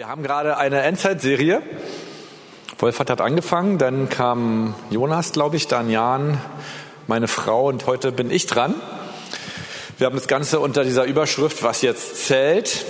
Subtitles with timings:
[0.00, 1.60] Wir haben gerade eine Endzeitserie.
[2.78, 6.40] Wolfert hat angefangen, dann kam Jonas, glaube ich, dann Jan,
[7.06, 8.74] meine Frau und heute bin ich dran.
[9.98, 12.86] Wir haben das Ganze unter dieser Überschrift, was jetzt zählt.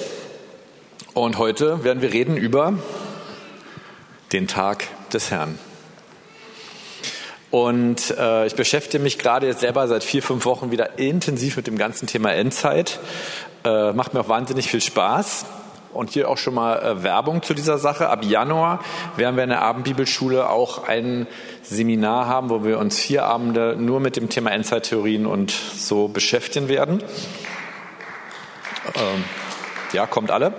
[1.12, 2.74] Und heute werden wir reden über
[4.30, 5.58] den Tag des Herrn.
[7.50, 11.66] Und äh, ich beschäftige mich gerade jetzt selber seit vier, fünf Wochen wieder intensiv mit
[11.66, 13.00] dem ganzen Thema Endzeit.
[13.64, 15.44] Äh, macht mir auch wahnsinnig viel Spaß.
[15.92, 18.08] Und hier auch schon mal äh, Werbung zu dieser Sache.
[18.08, 18.80] Ab Januar
[19.16, 21.26] werden wir in der Abendbibelschule auch ein
[21.62, 26.68] Seminar haben, wo wir uns vier Abende nur mit dem Thema Endzeittheorien und so beschäftigen
[26.68, 27.02] werden.
[28.94, 29.24] Ähm,
[29.92, 30.54] ja, kommt alle.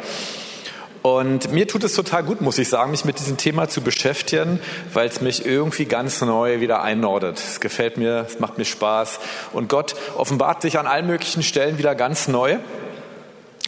[1.02, 4.60] Und mir tut es total gut, muss ich sagen, mich mit diesem Thema zu beschäftigen,
[4.94, 7.40] weil es mich irgendwie ganz neu wieder einnordet.
[7.40, 9.20] Es gefällt mir, es macht mir Spaß.
[9.52, 12.60] Und Gott offenbart sich an allen möglichen Stellen wieder ganz neu.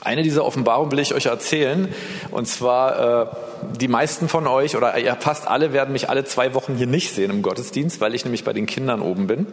[0.03, 1.87] Eine dieser Offenbarungen will ich euch erzählen.
[2.29, 3.25] Und zwar, äh,
[3.79, 7.13] die meisten von euch oder ja, fast alle werden mich alle zwei Wochen hier nicht
[7.13, 9.47] sehen im Gottesdienst, weil ich nämlich bei den Kindern oben bin.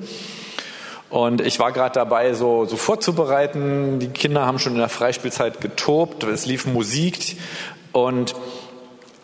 [1.09, 4.01] Und ich war gerade dabei, so, so vorzubereiten.
[4.01, 7.37] Die Kinder haben schon in der Freispielzeit getobt, es lief Musik.
[7.93, 8.35] Und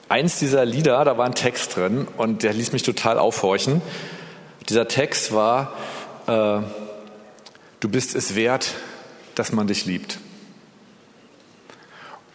[0.08, 3.82] eins dieser Lieder, da war ein Text drin und der ließ mich total aufhorchen.
[4.68, 5.72] Dieser Text war,
[6.26, 6.58] äh,
[7.80, 8.74] du bist es wert,
[9.34, 10.18] dass man dich liebt.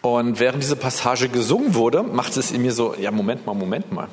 [0.02, 3.92] Und während diese Passage gesungen wurde, machte es in mir so, ja, Moment mal, Moment
[3.92, 4.08] mal.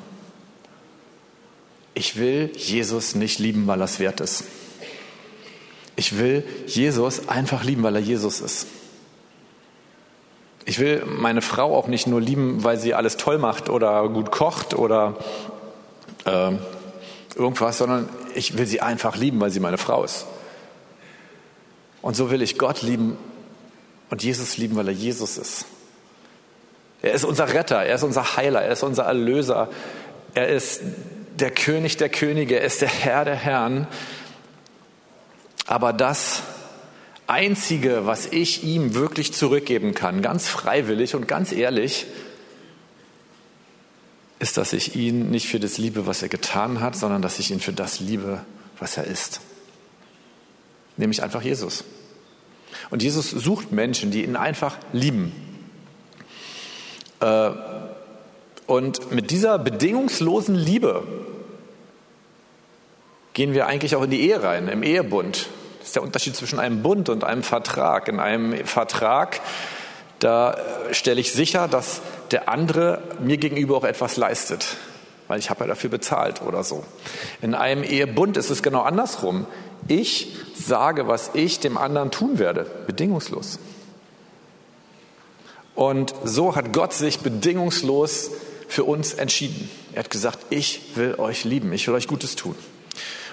[1.94, 4.44] Ich will Jesus nicht lieben, weil er es wert ist.
[5.96, 8.68] Ich will Jesus einfach lieben, weil er Jesus ist.
[10.64, 14.30] Ich will meine Frau auch nicht nur lieben, weil sie alles toll macht oder gut
[14.30, 15.16] kocht oder
[16.24, 16.52] äh,
[17.34, 20.26] irgendwas, sondern ich will sie einfach lieben, weil sie meine Frau ist.
[22.00, 23.18] Und so will ich Gott lieben
[24.10, 25.66] und Jesus lieben, weil er Jesus ist.
[27.02, 29.68] Er ist unser Retter, er ist unser Heiler, er ist unser Erlöser,
[30.34, 30.82] er ist
[31.38, 33.86] der König der Könige, er ist der Herr der Herren.
[35.66, 36.42] Aber das
[37.26, 42.06] Einzige, was ich ihm wirklich zurückgeben kann, ganz freiwillig und ganz ehrlich,
[44.40, 47.50] ist, dass ich ihn nicht für das liebe, was er getan hat, sondern dass ich
[47.50, 48.44] ihn für das liebe,
[48.78, 49.40] was er ist.
[50.96, 51.84] Nämlich einfach Jesus.
[52.90, 55.49] Und Jesus sucht Menschen, die ihn einfach lieben.
[57.20, 57.50] Äh,
[58.66, 61.02] und mit dieser bedingungslosen Liebe
[63.32, 65.48] gehen wir eigentlich auch in die Ehe rein, im Ehebund.
[65.78, 68.08] Das ist der Unterschied zwischen einem Bund und einem Vertrag.
[68.08, 69.40] In einem Vertrag,
[70.18, 70.56] da
[70.92, 74.76] stelle ich sicher, dass der andere mir gegenüber auch etwas leistet,
[75.26, 76.84] weil ich habe ja dafür bezahlt oder so.
[77.40, 79.46] In einem Ehebund ist es genau andersrum.
[79.88, 83.58] Ich sage, was ich dem anderen tun werde, bedingungslos.
[85.74, 88.30] Und so hat Gott sich bedingungslos
[88.68, 89.70] für uns entschieden.
[89.92, 92.54] Er hat gesagt, ich will euch lieben, ich will euch Gutes tun.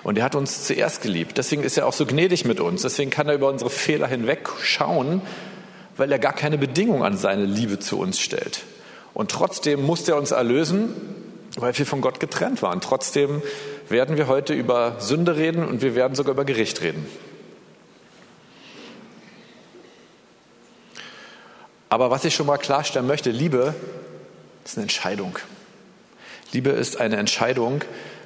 [0.03, 1.37] Und er hat uns zuerst geliebt.
[1.37, 2.83] Deswegen ist er auch so gnädig mit uns.
[2.83, 5.21] Deswegen kann er über unsere Fehler hinweg schauen,
[5.97, 8.63] weil er gar keine Bedingung an seine Liebe zu uns stellt.
[9.13, 10.93] Und trotzdem musste er uns erlösen,
[11.57, 12.81] weil wir von Gott getrennt waren.
[12.81, 13.41] Trotzdem
[13.89, 17.05] werden wir heute über Sünde reden und wir werden sogar über Gericht reden.
[21.89, 23.73] Aber was ich schon mal klarstellen möchte, Liebe
[24.65, 25.39] ist eine Entscheidung.
[26.51, 27.81] Liebe ist eine Entscheidung.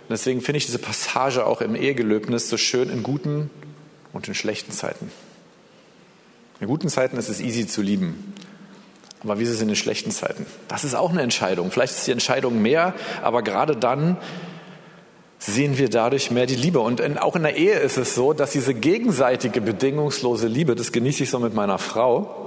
[0.09, 3.49] Deswegen finde ich diese Passage auch im Ehegelöbnis so schön in guten
[4.13, 5.11] und in schlechten Zeiten.
[6.59, 8.33] In guten Zeiten ist es easy zu lieben.
[9.23, 10.45] Aber wie ist es in den schlechten Zeiten?
[10.67, 11.71] Das ist auch eine Entscheidung.
[11.71, 14.17] Vielleicht ist die Entscheidung mehr, aber gerade dann
[15.37, 16.79] sehen wir dadurch mehr die Liebe.
[16.79, 20.91] Und in, auch in der Ehe ist es so, dass diese gegenseitige bedingungslose Liebe, das
[20.91, 22.40] genieße ich so mit meiner Frau,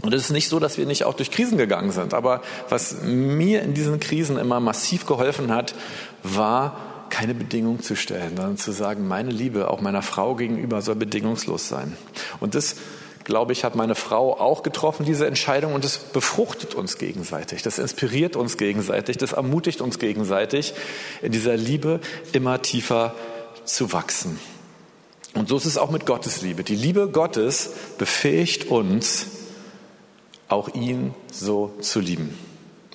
[0.00, 2.14] und es ist nicht so, dass wir nicht auch durch Krisen gegangen sind.
[2.14, 5.74] Aber was mir in diesen Krisen immer massiv geholfen hat,
[6.22, 6.76] war,
[7.10, 11.68] keine Bedingung zu stellen, sondern zu sagen, meine Liebe auch meiner Frau gegenüber soll bedingungslos
[11.68, 11.94] sein.
[12.40, 12.76] Und das,
[13.24, 15.74] glaube ich, hat meine Frau auch getroffen, diese Entscheidung.
[15.74, 17.60] Und es befruchtet uns gegenseitig.
[17.62, 19.18] Das inspiriert uns gegenseitig.
[19.18, 20.72] Das ermutigt uns gegenseitig,
[21.20, 22.00] in dieser Liebe
[22.32, 23.14] immer tiefer
[23.66, 24.40] zu wachsen.
[25.34, 26.64] Und so ist es auch mit Gottes Liebe.
[26.64, 29.26] Die Liebe Gottes befähigt uns,
[30.52, 32.36] auch ihn so zu lieben.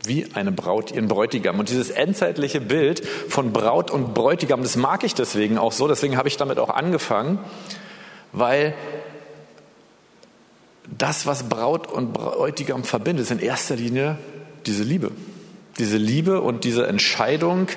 [0.06, 1.60] Wie eine Braut ihren Bräutigam.
[1.60, 5.88] Und dieses endzeitliche Bild von Braut und Bräutigam, das mag ich deswegen auch so.
[5.88, 7.40] Deswegen habe ich damit auch angefangen,
[8.32, 8.74] weil
[10.98, 14.18] das, was Braut und Bräutigam verbindet, ist in erster Linie
[14.66, 15.12] diese Liebe.
[15.80, 17.68] Diese Liebe und diese Entscheidung,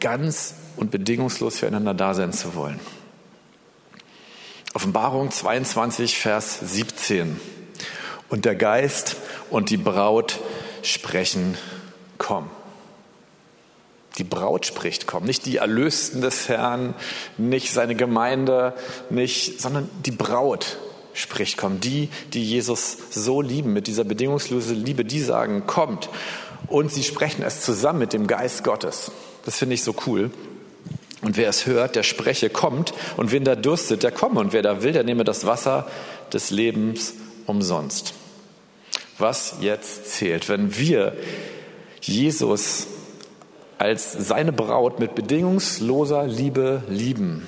[0.00, 2.80] ganz und bedingungslos füreinander da sein zu wollen.
[4.72, 7.40] Offenbarung 22, Vers 17.
[8.30, 9.16] Und der Geist
[9.50, 10.38] und die Braut
[10.82, 11.58] sprechen,
[12.16, 12.48] komm.
[14.18, 15.24] Die Braut spricht, komm.
[15.24, 16.94] Nicht die Erlösten des Herrn,
[17.38, 18.74] nicht seine Gemeinde,
[19.08, 20.78] nicht, sondern die Braut
[21.12, 21.80] spricht, komm.
[21.80, 26.08] Die, die Jesus so lieben, mit dieser bedingungslosen Liebe, die sagen, kommt.
[26.68, 29.10] Und sie sprechen es zusammen mit dem Geist Gottes.
[29.44, 30.30] Das finde ich so cool.
[31.22, 32.94] Und wer es hört, der spreche, kommt.
[33.16, 34.38] Und wen da durstet, der komme.
[34.38, 35.88] Und wer da will, der nehme das Wasser
[36.32, 37.14] des Lebens
[37.46, 38.14] umsonst.
[39.20, 41.12] Was jetzt zählt, wenn wir
[42.00, 42.86] Jesus
[43.76, 47.46] als seine Braut mit bedingungsloser Liebe lieben,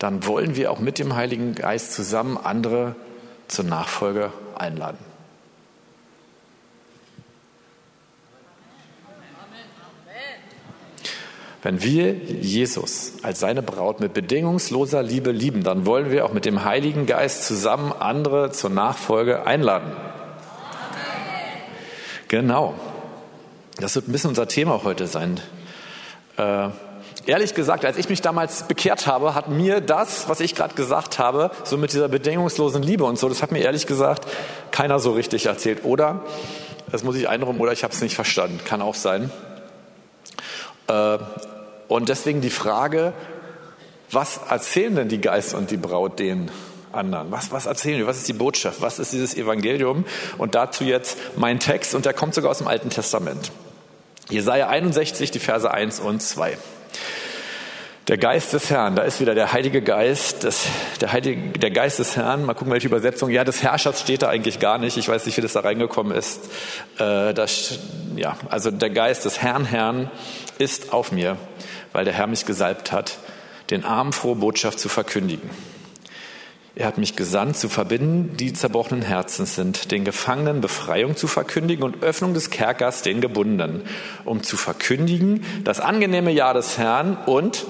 [0.00, 2.96] dann wollen wir auch mit dem Heiligen Geist zusammen andere
[3.46, 4.98] zur Nachfolge einladen.
[11.62, 16.44] Wenn wir Jesus als seine Braut mit bedingungsloser Liebe lieben, dann wollen wir auch mit
[16.44, 19.92] dem Heiligen Geist zusammen andere zur Nachfolge einladen.
[22.32, 22.72] Genau.
[23.76, 25.38] Das wird ein bisschen unser Thema heute sein.
[26.38, 26.68] Äh,
[27.26, 31.18] ehrlich gesagt, als ich mich damals bekehrt habe, hat mir das, was ich gerade gesagt
[31.18, 34.26] habe, so mit dieser bedingungslosen Liebe und so, das hat mir ehrlich gesagt
[34.70, 35.84] keiner so richtig erzählt.
[35.84, 36.22] Oder,
[36.90, 38.60] das muss ich einräumen, oder ich habe es nicht verstanden.
[38.64, 39.30] Kann auch sein.
[40.86, 41.18] Äh,
[41.88, 43.12] und deswegen die Frage,
[44.10, 46.50] was erzählen denn die Geist und die Braut den
[46.94, 47.30] anderen?
[47.30, 48.06] Was, was erzählen wir?
[48.06, 48.80] Was ist die Botschaft?
[48.80, 50.04] Was ist dieses Evangelium?
[50.38, 53.50] Und dazu jetzt mein Text, und der kommt sogar aus dem Alten Testament.
[54.28, 56.56] Jesaja 61, die Verse 1 und 2.
[58.08, 60.66] Der Geist des Herrn, da ist wieder der Heilige Geist, das,
[61.00, 64.28] der, Heilige, der Geist des Herrn, mal gucken, welche Übersetzung, ja, des Herrschers steht da
[64.28, 66.50] eigentlich gar nicht, ich weiß nicht, wie das da reingekommen ist.
[66.98, 67.78] Äh, das,
[68.16, 70.10] ja, also der Geist des Herrn, Herrn
[70.58, 71.36] ist auf mir,
[71.92, 73.18] weil der Herr mich gesalbt hat,
[73.70, 75.48] den Armen frohe Botschaft zu verkündigen.
[76.74, 81.84] Er hat mich gesandt, zu verbinden, die zerbrochenen Herzens sind, den Gefangenen Befreiung zu verkündigen
[81.84, 83.82] und Öffnung des Kerkers den Gebundenen,
[84.24, 87.66] um zu verkündigen das angenehme Jahr des Herrn und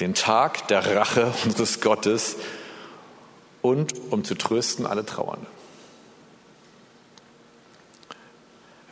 [0.00, 2.36] den Tag der Rache unseres Gottes
[3.62, 5.46] und um zu trösten alle Trauernde.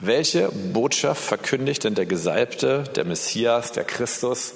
[0.00, 4.54] Welche Botschaft verkündigt denn der Gesalbte, der Messias, der Christus?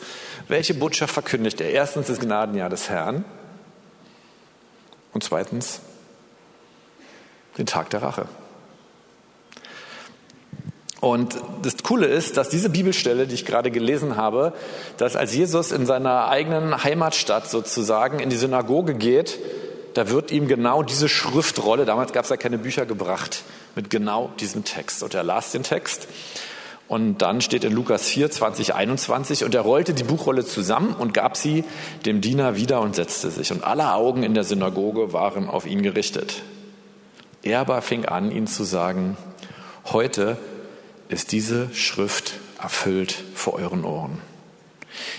[0.48, 1.70] Welche Botschaft verkündigt er?
[1.70, 3.26] Erstens das Gnadenjahr des Herrn
[5.18, 5.80] und zweitens
[7.58, 8.26] den Tag der Rache.
[11.00, 14.52] Und das Coole ist, dass diese Bibelstelle, die ich gerade gelesen habe,
[14.96, 19.40] dass als Jesus in seiner eigenen Heimatstadt sozusagen in die Synagoge geht,
[19.94, 23.42] da wird ihm genau diese Schriftrolle, damals gab es ja keine Bücher gebracht,
[23.74, 25.02] mit genau diesem Text.
[25.02, 26.06] Und er las den Text.
[26.88, 31.12] Und dann steht in Lukas 4, 20, 21, und er rollte die Buchrolle zusammen und
[31.12, 31.64] gab sie
[32.06, 33.52] dem Diener wieder und setzte sich.
[33.52, 36.42] Und alle Augen in der Synagoge waren auf ihn gerichtet.
[37.42, 39.18] Er aber fing an, ihnen zu sagen,
[39.92, 40.38] heute
[41.08, 44.20] ist diese Schrift erfüllt vor euren Ohren.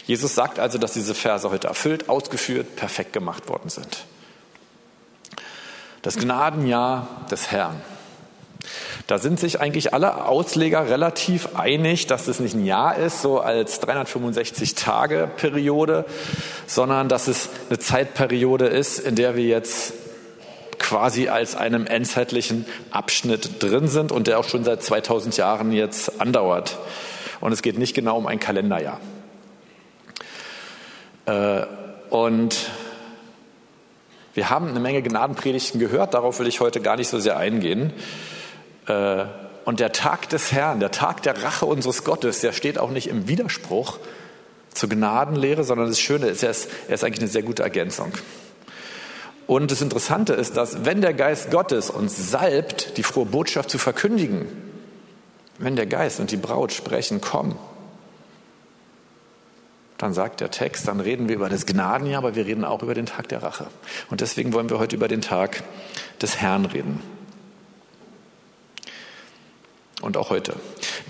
[0.05, 4.05] Jesus sagt also, dass diese Verse heute erfüllt, ausgeführt, perfekt gemacht worden sind.
[6.01, 7.79] Das Gnadenjahr des Herrn.
[9.09, 13.39] Da sind sich eigentlich alle Ausleger relativ einig, dass es nicht ein Jahr ist, so
[13.39, 16.05] als 365 Tage Periode,
[16.67, 19.93] sondern dass es eine Zeitperiode ist, in der wir jetzt
[20.77, 26.21] quasi als einem endzeitlichen Abschnitt drin sind und der auch schon seit 2000 Jahren jetzt
[26.21, 26.77] andauert.
[27.41, 28.99] Und es geht nicht genau um ein Kalenderjahr.
[31.25, 31.65] Äh,
[32.11, 32.69] und
[34.35, 37.91] wir haben eine Menge Gnadenpredigten gehört, darauf will ich heute gar nicht so sehr eingehen.
[38.89, 39.25] Äh,
[39.65, 43.07] und der Tag des Herrn, der Tag der Rache unseres Gottes, der steht auch nicht
[43.07, 43.99] im Widerspruch
[44.73, 48.11] zur Gnadenlehre, sondern das Schöne ist, er ist, er ist eigentlich eine sehr gute Ergänzung.
[49.45, 53.77] Und das Interessante ist, dass wenn der Geist Gottes uns salbt, die frohe Botschaft zu
[53.77, 54.47] verkündigen,
[55.59, 57.55] wenn der Geist und die Braut sprechen, komm,
[59.97, 62.93] dann sagt der Text, dann reden wir über das Gnadenjahr, aber wir reden auch über
[62.93, 63.67] den Tag der Rache.
[64.09, 65.63] Und deswegen wollen wir heute über den Tag
[66.21, 67.18] des Herrn reden.
[70.01, 70.55] Und auch heute.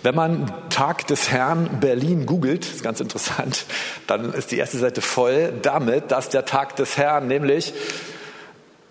[0.01, 3.65] Wenn man Tag des Herrn Berlin googelt, ist ganz interessant,
[4.08, 7.74] dann ist die erste Seite voll damit, dass der Tag des Herrn nämlich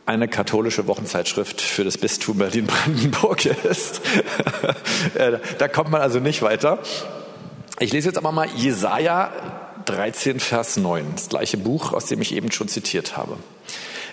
[0.06, 4.00] eine katholische Wochenzeitschrift für das Bistum Berlin-Brandenburg ist.
[5.14, 6.78] Äh, da kommt man also nicht weiter.
[7.78, 9.32] Ich lese jetzt aber mal Jesaja
[9.84, 13.36] 13, Vers 9, das gleiche Buch, aus dem ich eben schon zitiert habe.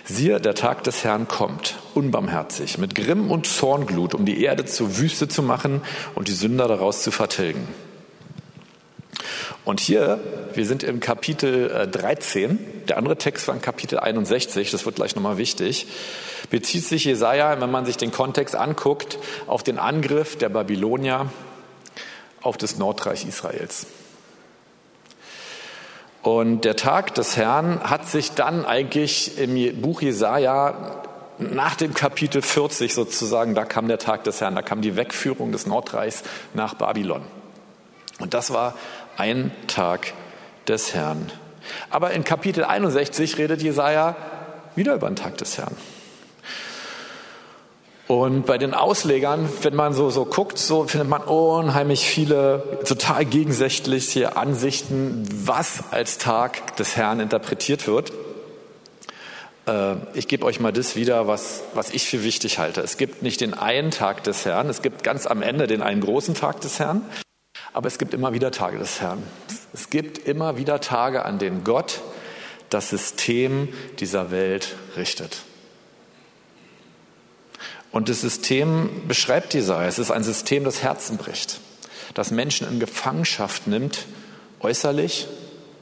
[0.08, 4.98] Siehe, der Tag des Herrn kommt, unbarmherzig, mit Grimm und Zornglut, um die Erde zur
[4.98, 5.82] Wüste zu machen
[6.14, 7.66] und die Sünder daraus zu vertilgen.
[9.64, 10.20] Und hier,
[10.54, 14.94] wir sind im Kapitel 13, äh, der andere Text war in Kapitel 61, das wird
[14.94, 15.88] gleich nochmal wichtig.
[16.50, 21.32] bezieht sich Jesaja, wenn man sich den Kontext anguckt, auf den Angriff der Babylonier
[22.42, 23.88] auf das Nordreich Israels.
[26.26, 30.74] Und der Tag des Herrn hat sich dann eigentlich im Buch Jesaja
[31.38, 35.52] nach dem Kapitel 40 sozusagen, da kam der Tag des Herrn, da kam die Wegführung
[35.52, 37.22] des Nordreichs nach Babylon.
[38.18, 38.74] Und das war
[39.16, 40.14] ein Tag
[40.66, 41.30] des Herrn.
[41.90, 44.16] Aber in Kapitel 61 redet Jesaja
[44.74, 45.76] wieder über den Tag des Herrn.
[48.08, 53.24] Und bei den Auslegern, wenn man so, so guckt, so findet man unheimlich viele total
[53.24, 58.12] gegensätzliche Ansichten, was als Tag des Herrn interpretiert wird.
[59.66, 62.80] Äh, ich gebe euch mal das wieder, was, was ich für wichtig halte.
[62.80, 66.00] Es gibt nicht den einen Tag des Herrn, es gibt ganz am Ende den einen
[66.00, 67.04] großen Tag des Herrn,
[67.72, 69.20] aber es gibt immer wieder Tage des Herrn.
[69.74, 72.02] Es gibt immer wieder Tage, an denen Gott
[72.70, 75.42] das System dieser Welt richtet.
[77.96, 79.88] Und das System beschreibt Jesaja.
[79.88, 81.60] Es ist ein System, das Herzen bricht,
[82.12, 84.04] das Menschen in Gefangenschaft nimmt,
[84.60, 85.28] äußerlich,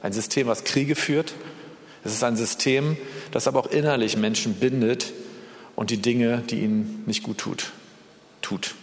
[0.01, 1.33] ein System, was Kriege führt.
[2.05, 2.95] Es ist ein System,
[3.31, 5.11] das aber auch innerlich Menschen bindet
[5.75, 7.73] und die Dinge, die ihnen nicht gut tut,
[8.41, 8.75] tut.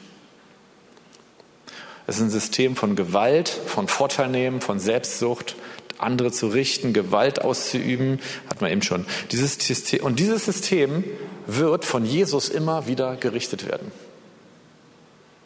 [2.07, 5.57] Es ist ein System von Gewalt, von Vorteilnehmen, von Selbstsucht,
[5.97, 8.21] andere zu richten, Gewalt auszuüben,
[8.51, 9.07] hat man eben schon.
[9.31, 11.03] Dieses System, und dieses System
[11.47, 13.93] wird von Jesus immer wieder gerichtet werden.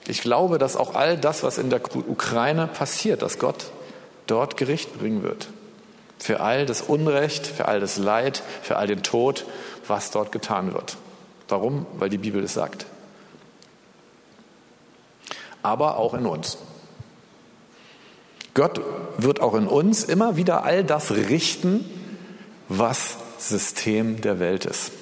[0.08, 3.66] Ich glaube, dass auch all das, was in der Ukraine passiert, dass Gott
[4.26, 5.48] dort Gericht bringen wird.
[6.18, 9.44] Für all das Unrecht, für all das Leid, für all den Tod,
[9.86, 10.96] was dort getan wird.
[11.48, 11.86] Warum?
[11.98, 12.86] Weil die Bibel es sagt.
[15.62, 16.58] Aber auch in uns.
[18.54, 18.80] Gott
[19.18, 21.84] wird auch in uns immer wieder all das richten,
[22.68, 24.92] was System der Welt ist.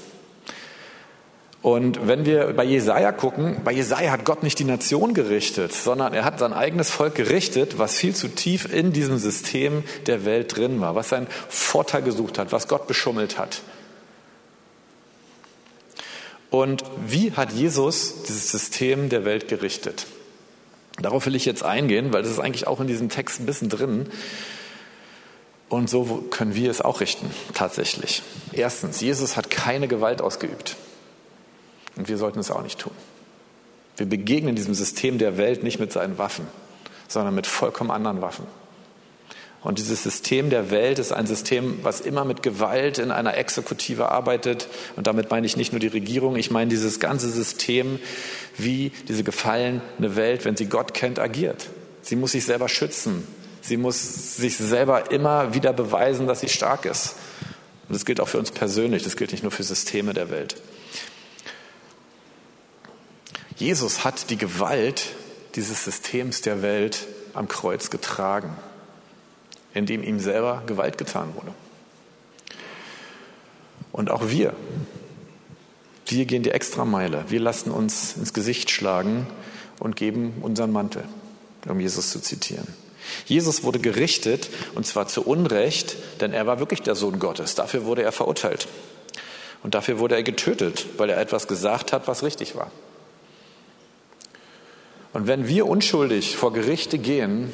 [1.65, 6.13] Und wenn wir bei Jesaja gucken, bei Jesaja hat Gott nicht die Nation gerichtet, sondern
[6.13, 10.55] er hat sein eigenes Volk gerichtet, was viel zu tief in diesem System der Welt
[10.55, 13.63] drin war, was seinen Vorteil gesucht hat, was Gott beschummelt hat.
[16.51, 20.05] Und wie hat Jesus dieses System der Welt gerichtet?
[21.01, 23.71] Darauf will ich jetzt eingehen, weil das ist eigentlich auch in diesem Text ein bisschen
[23.71, 24.11] drin.
[25.71, 28.21] Und so können wir es auch richten, tatsächlich.
[28.53, 30.77] Erstens, Jesus hat keine Gewalt ausgeübt.
[31.97, 32.93] Und wir sollten es auch nicht tun.
[33.97, 36.47] Wir begegnen diesem System der Welt nicht mit seinen Waffen,
[37.07, 38.47] sondern mit vollkommen anderen Waffen.
[39.65, 44.11] Und dieses System der Welt ist ein System, was immer mit Gewalt in einer Exekutive
[44.11, 44.69] arbeitet.
[44.95, 47.99] Und damit meine ich nicht nur die Regierung, ich meine dieses ganze System,
[48.59, 51.71] wie diese gefallene Welt, wenn sie Gott kennt, agiert.
[52.03, 53.27] Sie muss sich selber schützen.
[53.63, 57.15] Sie muss sich selber immer wieder beweisen, dass sie stark ist.
[57.89, 60.57] Und das gilt auch für uns persönlich, das gilt nicht nur für Systeme der Welt.
[63.57, 65.11] Jesus hat die Gewalt
[65.55, 68.57] dieses Systems der Welt am Kreuz getragen,
[69.75, 71.53] indem ihm selber Gewalt getan wurde.
[73.93, 74.55] Und auch wir,
[76.07, 77.25] wir gehen die Extrameile.
[77.29, 79.27] Wir lassen uns ins Gesicht schlagen
[79.79, 81.05] und geben unseren Mantel,
[81.69, 82.67] um Jesus zu zitieren.
[83.27, 87.55] Jesus wurde gerichtet und zwar zu Unrecht, denn er war wirklich der Sohn Gottes.
[87.55, 88.67] Dafür wurde er verurteilt.
[89.63, 92.71] Und dafür wurde er getötet, weil er etwas gesagt hat, was richtig war.
[95.15, 97.53] Und wenn wir unschuldig vor Gerichte gehen,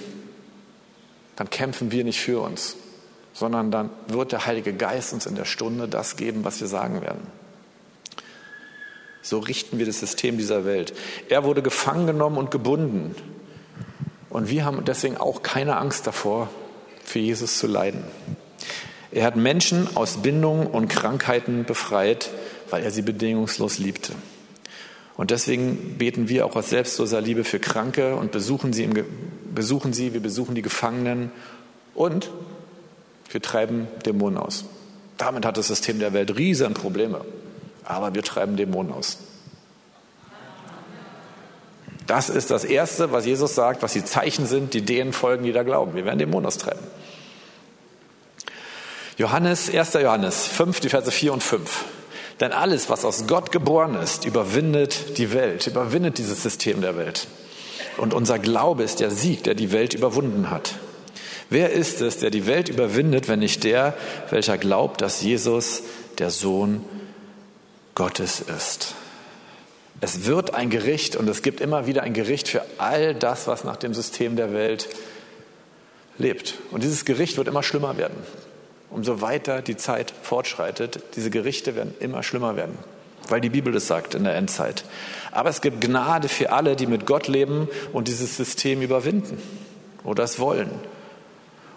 [1.37, 2.77] dann kämpfen wir nicht für uns,
[3.35, 7.03] sondern dann wird der Heilige Geist uns in der Stunde das geben, was wir sagen
[7.03, 7.21] werden.
[9.23, 10.95] So richten wir das System dieser Welt.
[11.29, 13.15] Er wurde gefangen genommen und gebunden.
[14.31, 16.49] Und wir haben deswegen auch keine Angst davor,
[17.05, 18.05] für Jesus zu leiden.
[19.11, 22.31] Er hat Menschen aus Bindungen und Krankheiten befreit,
[22.71, 24.15] weil er sie bedingungslos liebte.
[25.21, 29.05] Und deswegen beten wir auch aus selbstloser Liebe für Kranke und besuchen sie, im,
[29.55, 31.31] besuchen sie, wir besuchen die Gefangenen
[31.95, 32.31] und
[33.31, 34.65] wir treiben Dämonen aus.
[35.19, 37.21] Damit hat das System der Welt riesen Probleme.
[37.85, 39.19] Aber wir treiben Dämonen aus.
[42.07, 45.53] Das ist das Erste, was Jesus sagt, was die Zeichen sind, die denen folgen, die
[45.53, 45.95] da glauben.
[45.95, 46.81] Wir werden Dämonen austreiben.
[49.19, 49.93] Johannes, 1.
[49.93, 51.85] Johannes 5, die Verse 4 und 5.
[52.41, 57.29] Denn alles, was aus Gott geboren ist, überwindet die Welt, überwindet dieses System der Welt.
[57.99, 60.75] Und unser Glaube ist der Sieg, der die Welt überwunden hat.
[61.51, 63.95] Wer ist es, der die Welt überwindet, wenn nicht der,
[64.31, 65.83] welcher glaubt, dass Jesus
[66.19, 66.83] der Sohn
[67.95, 68.95] Gottes ist?
[70.01, 73.65] Es wird ein Gericht und es gibt immer wieder ein Gericht für all das, was
[73.65, 74.89] nach dem System der Welt
[76.17, 76.55] lebt.
[76.71, 78.17] Und dieses Gericht wird immer schlimmer werden
[78.91, 82.79] umso weiter die Zeit fortschreitet, diese Gerichte werden immer schlimmer werden.
[83.29, 84.83] weil die Bibel es sagt in der Endzeit.
[85.31, 89.41] Aber es gibt Gnade für alle, die mit Gott leben und dieses System überwinden
[90.03, 90.71] oder es wollen.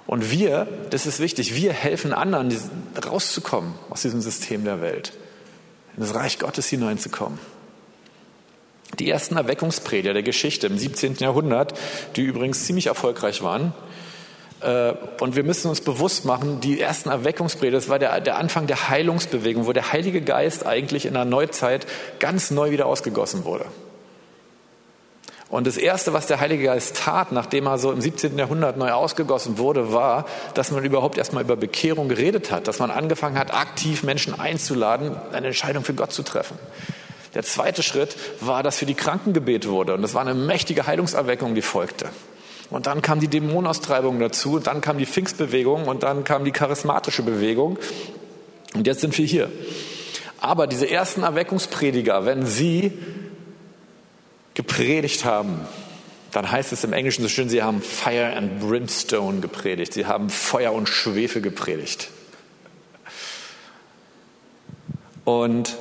[0.08, 2.56] Und wir, das ist wichtig, wir helfen anderen,
[3.06, 5.14] rauszukommen aus diesem System der Welt,
[5.96, 7.40] in das Reich Gottes hineinzukommen.
[9.00, 11.16] Die ersten Erweckungsprediger der Geschichte im 17.
[11.16, 11.74] Jahrhundert,
[12.16, 13.74] die übrigens ziemlich erfolgreich waren,
[15.20, 18.90] und wir müssen uns bewusst machen, die ersten Erweckungsprediger, das war der, der Anfang der
[18.90, 21.86] Heilungsbewegung, wo der Heilige Geist eigentlich in der Neuzeit
[22.20, 23.66] ganz neu wieder ausgegossen wurde.
[25.50, 28.40] Und das Erste, was der Heilige Geist tat, nachdem er so im 17.
[28.40, 32.90] Jahrhundert neu ausgegossen wurde, war, dass man überhaupt erstmal über Bekehrung geredet hat, dass man
[32.90, 36.58] angefangen hat, aktiv Menschen einzuladen, eine Entscheidung für Gott zu treffen.
[37.36, 39.94] Der zweite Schritt war, dass für die Kranken gebet wurde.
[39.94, 42.10] Und das war eine mächtige Heilungserweckung, die folgte.
[42.74, 47.22] Und dann kam die Dämonenaustreibung dazu, dann kam die Pfingstbewegung und dann kam die charismatische
[47.22, 47.78] Bewegung.
[48.74, 49.52] Und jetzt sind wir hier.
[50.40, 52.92] Aber diese ersten Erweckungsprediger, wenn sie
[54.56, 55.60] gepredigt haben,
[56.32, 59.94] dann heißt es im Englischen so schön, sie haben Fire and Brimstone gepredigt.
[59.94, 62.10] Sie haben Feuer und Schwefel gepredigt.
[65.26, 65.78] Und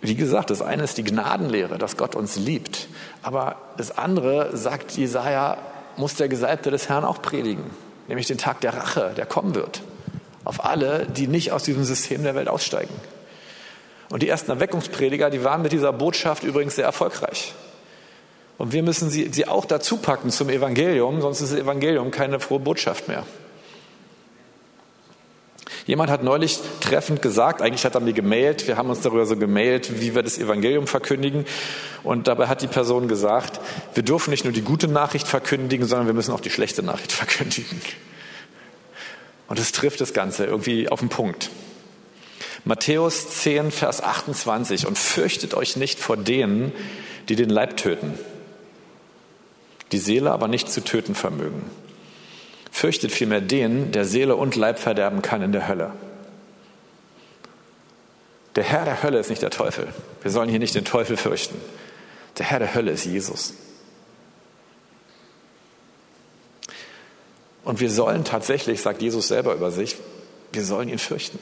[0.00, 2.88] wie gesagt, das eine ist die Gnadenlehre, dass Gott uns liebt.
[3.22, 5.58] Aber das andere, sagt Jesaja,
[5.98, 7.64] muss der Gesalbte des Herrn auch predigen.
[8.06, 9.82] Nämlich den Tag der Rache, der kommen wird.
[10.44, 12.94] Auf alle, die nicht aus diesem System der Welt aussteigen.
[14.10, 17.52] Und die ersten Erweckungsprediger, die waren mit dieser Botschaft übrigens sehr erfolgreich.
[18.56, 22.40] Und wir müssen sie, sie auch dazu packen zum Evangelium, sonst ist das Evangelium keine
[22.40, 23.24] frohe Botschaft mehr.
[25.88, 29.36] Jemand hat neulich treffend gesagt, eigentlich hat er mir gemailt, wir haben uns darüber so
[29.36, 31.46] gemailt, wie wir das Evangelium verkündigen.
[32.04, 33.58] Und dabei hat die Person gesagt,
[33.94, 37.10] wir dürfen nicht nur die gute Nachricht verkündigen, sondern wir müssen auch die schlechte Nachricht
[37.12, 37.80] verkündigen.
[39.48, 41.50] Und es trifft das Ganze irgendwie auf den Punkt.
[42.64, 44.86] Matthäus 10, Vers 28.
[44.86, 46.70] Und fürchtet euch nicht vor denen,
[47.28, 48.14] die den Leib töten
[49.92, 51.62] die Seele aber nicht zu töten vermögen.
[52.78, 55.90] Fürchtet vielmehr den, der Seele und Leib verderben kann in der Hölle.
[58.54, 59.88] Der Herr der Hölle ist nicht der Teufel.
[60.22, 61.60] Wir sollen hier nicht den Teufel fürchten.
[62.38, 63.54] Der Herr der Hölle ist Jesus.
[67.64, 69.96] Und wir sollen tatsächlich, sagt Jesus selber über sich,
[70.52, 71.40] wir sollen ihn fürchten,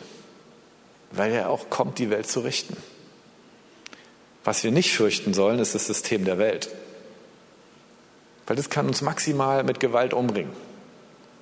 [1.10, 2.78] weil er auch kommt, die Welt zu richten.
[4.42, 6.70] Was wir nicht fürchten sollen, ist das System der Welt.
[8.46, 10.65] Weil das kann uns maximal mit Gewalt umbringen.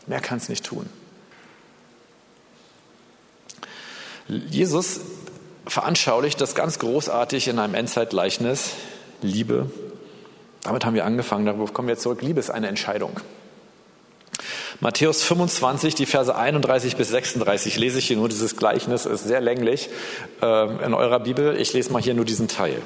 [0.07, 0.89] Mehr kann es nicht tun.
[4.29, 5.01] Jesus
[5.67, 8.73] veranschaulicht das ganz großartig in einem Endzeitgleichnis.
[9.23, 9.71] Liebe.
[10.63, 12.23] Damit haben wir angefangen, darauf kommen wir zurück.
[12.23, 13.21] Liebe ist eine Entscheidung.
[14.81, 18.29] Matthäus 25, die Verse 31 bis 36 lese ich hier nur.
[18.29, 19.89] Dieses Gleichnis ist sehr länglich
[20.43, 21.57] äh, in eurer Bibel.
[21.59, 22.83] Ich lese mal hier nur diesen Teil.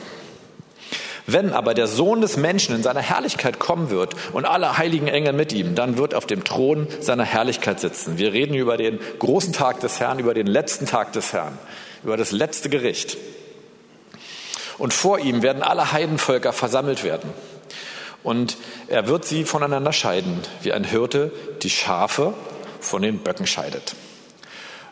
[1.31, 5.35] Wenn aber der Sohn des Menschen in seiner Herrlichkeit kommen wird und alle heiligen Engel
[5.35, 8.17] mit ihm, dann wird auf dem Thron seiner Herrlichkeit sitzen.
[8.17, 11.59] Wir reden über den großen Tag des Herrn, über den letzten Tag des Herrn,
[12.03, 13.19] über das letzte Gericht.
[14.79, 17.29] Und vor ihm werden alle Heidenvölker versammelt werden.
[18.23, 21.31] Und er wird sie voneinander scheiden, wie ein Hirte
[21.63, 22.33] die Schafe
[22.81, 23.97] von den Böcken scheidet.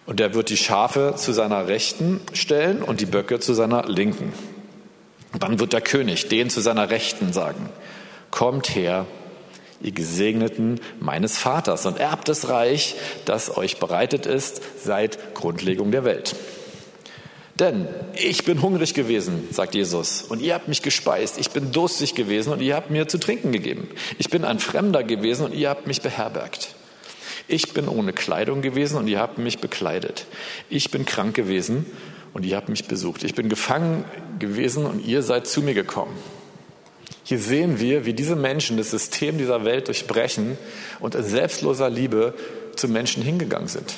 [0.04, 4.34] Und er wird die Schafe zu seiner Rechten stellen und die Böcke zu seiner Linken.
[5.38, 7.68] Dann wird der König den zu seiner Rechten sagen,
[8.30, 9.06] kommt her,
[9.80, 16.04] ihr Gesegneten meines Vaters und erbt das Reich, das euch bereitet ist seit Grundlegung der
[16.04, 16.34] Welt.
[17.58, 21.38] Denn ich bin hungrig gewesen, sagt Jesus, und ihr habt mich gespeist.
[21.38, 23.88] Ich bin durstig gewesen und ihr habt mir zu trinken gegeben.
[24.18, 26.74] Ich bin ein Fremder gewesen und ihr habt mich beherbergt.
[27.48, 30.26] Ich bin ohne Kleidung gewesen und ihr habt mich bekleidet.
[30.68, 31.86] Ich bin krank gewesen
[32.36, 33.24] und ihr habt mich besucht.
[33.24, 34.04] Ich bin gefangen
[34.38, 36.14] gewesen und ihr seid zu mir gekommen.
[37.24, 40.58] Hier sehen wir, wie diese Menschen das System dieser Welt durchbrechen
[41.00, 42.34] und in selbstloser Liebe
[42.76, 43.94] zu Menschen hingegangen sind.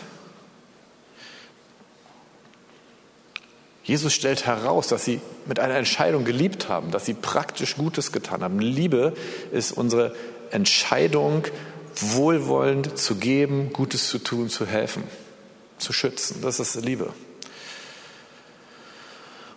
[3.83, 8.45] Jesus stellt heraus, dass sie mit einer Entscheidung geliebt haben, dass sie praktisch Gutes getan
[8.45, 8.61] haben.
[8.61, 9.15] Liebe
[9.51, 10.15] ist unsere
[10.53, 11.43] Entscheidung,
[11.97, 15.03] wohlwollend zu geben, Gutes zu tun, zu helfen,
[15.79, 16.41] zu schützen.
[16.41, 17.13] Das ist Liebe.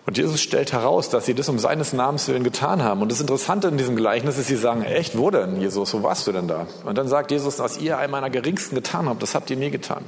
[0.06, 3.02] Und Jesus stellt heraus, dass sie das um seines Namens willen getan haben.
[3.02, 6.26] Und das Interessante in diesem Gleichnis ist, sie sagen, echt, wo denn, Jesus, wo warst
[6.26, 6.66] du denn da?
[6.86, 9.70] Und dann sagt Jesus, was ihr einem meiner Geringsten getan habt, das habt ihr mir
[9.70, 10.04] getan.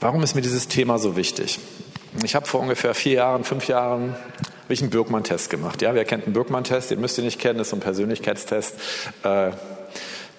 [0.00, 1.58] Warum ist mir dieses Thema so wichtig?
[2.24, 5.82] Ich habe vor ungefähr vier Jahren, fünf Jahren habe ich einen Birkmann-Test gemacht.
[5.82, 6.90] Ja, wer kennt einen Birkmann-Test?
[6.90, 8.74] Den müsst ihr nicht kennen, das ist so ein Persönlichkeitstest.
[9.22, 9.50] Äh,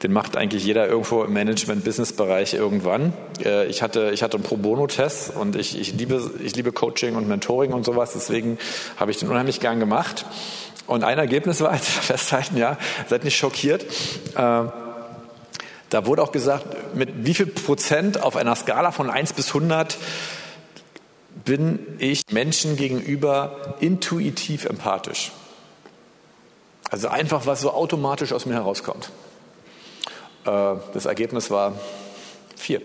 [0.03, 3.13] Den macht eigentlich jeder irgendwo im Management-Business-Bereich irgendwann.
[3.43, 7.27] Äh, ich hatte, ich hatte einen Pro-Bono-Test und ich, ich, liebe, ich liebe Coaching und
[7.27, 8.57] Mentoring und sowas, deswegen
[8.97, 10.25] habe ich den unheimlich gern gemacht.
[10.87, 13.83] Und ein Ergebnis war, als festhalten, ja, seid nicht schockiert.
[14.35, 14.63] Äh,
[15.89, 19.97] da wurde auch gesagt, mit wie viel Prozent auf einer Skala von 1 bis 100
[21.45, 25.31] bin ich Menschen gegenüber intuitiv empathisch.
[26.89, 29.11] Also einfach, was so automatisch aus mir herauskommt.
[30.49, 31.79] Äh, das Ergebnis war
[32.55, 32.81] vier.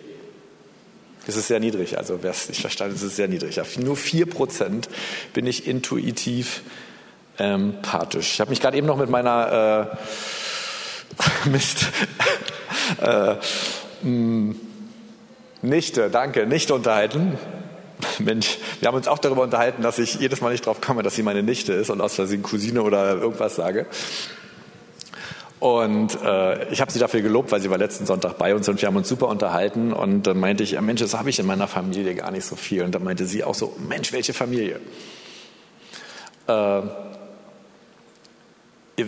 [1.26, 3.58] Das ist sehr niedrig, also wer es nicht verstanden, ist es sehr niedrig.
[3.78, 4.90] Nur vier Prozent
[5.32, 6.60] bin ich intuitiv
[7.38, 8.34] empathisch.
[8.34, 9.96] Ich habe mich gerade eben noch mit meiner
[11.46, 11.86] äh, Mist
[13.00, 13.36] äh,
[14.02, 14.54] mh,
[15.62, 17.38] Nichte, danke, nicht unterhalten.
[18.18, 21.14] Mensch, wir haben uns auch darüber unterhalten, dass ich jedes Mal nicht drauf komme, dass
[21.14, 23.86] sie meine Nichte ist und aus Versehen Cousine oder irgendwas sage.
[25.64, 28.82] Und äh, ich habe sie dafür gelobt, weil sie war letzten Sonntag bei uns und
[28.82, 29.94] wir haben uns super unterhalten.
[29.94, 32.54] Und dann meinte ich, ja, Mensch, das habe ich in meiner Familie gar nicht so
[32.54, 32.82] viel.
[32.82, 34.78] Und dann meinte sie auch so, Mensch, welche Familie?
[36.48, 36.82] Äh, ihr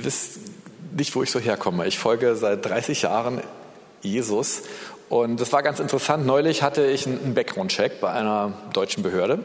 [0.03, 0.39] wisst
[0.97, 1.87] nicht, wo ich so herkomme.
[1.87, 3.43] Ich folge seit 30 Jahren
[4.01, 4.63] Jesus
[5.11, 6.25] und das war ganz interessant.
[6.25, 9.41] Neulich hatte ich einen Background-Check bei einer deutschen Behörde.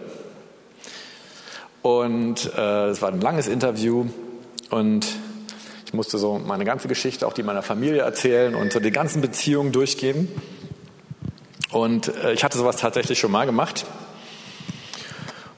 [1.82, 4.06] Und äh, es war ein langes Interview.
[4.70, 5.08] Und
[5.92, 9.20] ich musste so meine ganze Geschichte, auch die meiner Familie erzählen und so die ganzen
[9.20, 10.30] Beziehungen durchgehen.
[11.70, 13.86] Und äh, ich hatte sowas tatsächlich schon mal gemacht.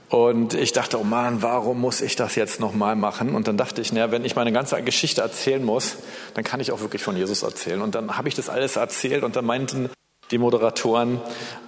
[0.09, 3.35] Und ich dachte, oh Mann, warum muss ich das jetzt nochmal machen?
[3.35, 5.97] Und dann dachte ich, naja, wenn ich meine ganze Geschichte erzählen muss,
[6.33, 7.83] dann kann ich auch wirklich von Jesus erzählen.
[7.83, 9.91] Und dann habe ich das alles erzählt und dann meinten
[10.31, 11.21] die Moderatoren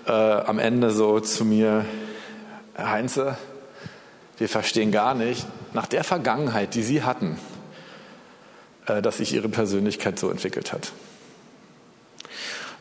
[0.08, 1.86] äh, am Ende so zu mir,
[2.73, 3.38] Herr Heinze,
[4.39, 7.38] wir verstehen gar nicht, nach der Vergangenheit, die Sie hatten,
[8.86, 10.91] dass sich Ihre Persönlichkeit so entwickelt hat.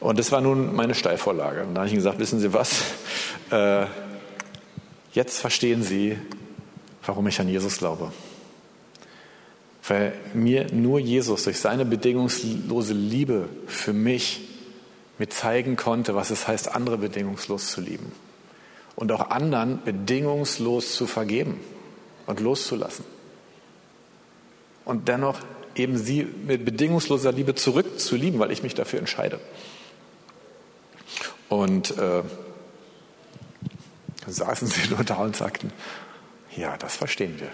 [0.00, 1.62] Und das war nun meine Steilvorlage.
[1.62, 2.82] Und da habe ich gesagt, wissen Sie was?
[3.50, 3.86] Äh,
[5.14, 6.18] Jetzt verstehen Sie,
[7.06, 8.12] warum ich an Jesus glaube.
[9.86, 14.40] Weil mir nur Jesus durch seine bedingungslose Liebe für mich
[15.18, 18.10] mir zeigen konnte, was es heißt, andere bedingungslos zu lieben.
[18.96, 21.60] Und auch anderen bedingungslos zu vergeben
[22.26, 23.04] und loszulassen.
[24.84, 25.38] Und dennoch
[25.74, 29.40] eben sie mit bedingungsloser Liebe zurückzulieben, weil ich mich dafür entscheide.
[31.48, 32.22] Und äh,
[34.26, 35.72] saßen sie nur da und sagten,
[36.56, 37.50] ja, das verstehen wir.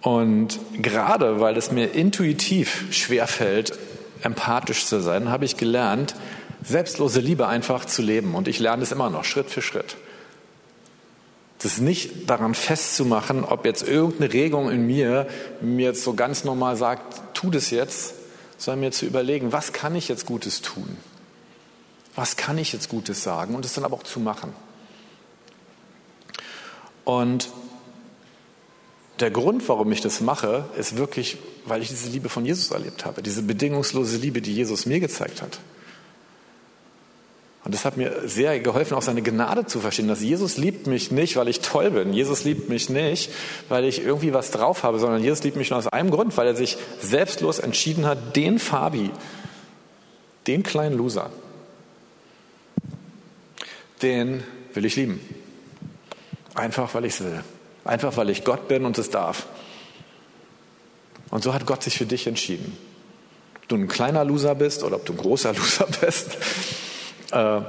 [0.00, 3.78] Und gerade weil es mir intuitiv schwerfällt,
[4.22, 6.14] empathisch zu sein, habe ich gelernt,
[6.64, 8.34] selbstlose Liebe einfach zu leben.
[8.34, 9.96] Und ich lerne es immer noch, Schritt für Schritt.
[11.62, 15.28] Das nicht daran festzumachen, ob jetzt irgendeine Regung in mir
[15.60, 18.14] mir jetzt so ganz normal sagt, tu das jetzt,
[18.58, 20.96] sondern mir zu überlegen, was kann ich jetzt Gutes tun?
[22.14, 24.52] was kann ich jetzt Gutes sagen und es dann aber auch zu machen.
[27.04, 27.48] Und
[29.20, 33.04] der Grund, warum ich das mache, ist wirklich, weil ich diese Liebe von Jesus erlebt
[33.04, 35.58] habe, diese bedingungslose Liebe, die Jesus mir gezeigt hat.
[37.64, 41.12] Und das hat mir sehr geholfen, auch seine Gnade zu verstehen, dass Jesus liebt mich
[41.12, 42.12] nicht, weil ich toll bin.
[42.12, 43.30] Jesus liebt mich nicht,
[43.68, 46.48] weil ich irgendwie was drauf habe, sondern Jesus liebt mich nur aus einem Grund, weil
[46.48, 49.10] er sich selbstlos entschieden hat, den Fabi,
[50.48, 51.30] den kleinen Loser,
[54.02, 54.42] den
[54.74, 55.20] will ich lieben.
[56.54, 57.44] Einfach, weil ich es will.
[57.84, 59.46] Einfach, weil ich Gott bin und es darf.
[61.30, 62.76] Und so hat Gott sich für dich entschieden.
[63.56, 66.36] Ob du ein kleiner Loser bist oder ob du ein großer Loser bist.
[67.32, 67.60] Äh,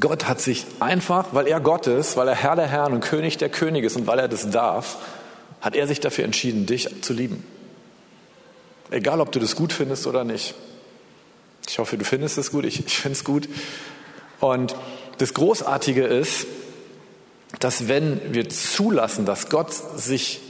[0.00, 3.38] Gott hat sich einfach, weil er Gott ist, weil er Herr der Herren und König
[3.38, 4.98] der Könige ist und weil er das darf,
[5.60, 7.44] hat er sich dafür entschieden, dich zu lieben.
[8.90, 10.54] Egal, ob du das gut findest oder nicht.
[11.68, 12.64] Ich hoffe, du findest es gut.
[12.64, 13.48] Ich, ich finde es gut.
[14.40, 14.74] Und
[15.18, 16.46] das Großartige ist,
[17.60, 20.40] dass wenn wir zulassen, dass Gott sich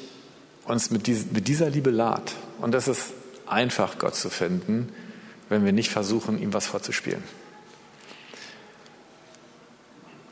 [0.65, 3.13] uns mit, dieser Liebe lad, und das ist
[3.47, 4.89] einfach, Gott zu finden,
[5.51, 7.23] wenn wir nicht versuchen, ihm was vorzuspielen.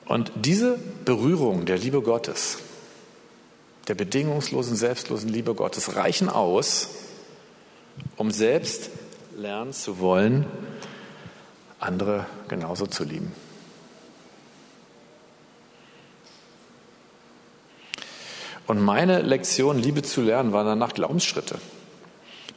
[0.06, 2.58] Und diese Berührung der Liebe Gottes,
[3.88, 6.88] der bedingungslosen, selbstlosen Liebe Gottes, reichen aus,
[8.16, 8.90] um selbst
[9.36, 10.46] lernen zu wollen,
[11.78, 13.32] andere genauso zu lieben.
[18.66, 21.58] Und meine Lektion, Liebe zu lernen, waren danach Glaubensschritte,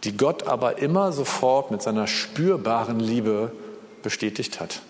[0.04, 3.52] die Gott aber immer sofort mit seiner spürbaren Liebe
[4.04, 4.82] bestätigt hat.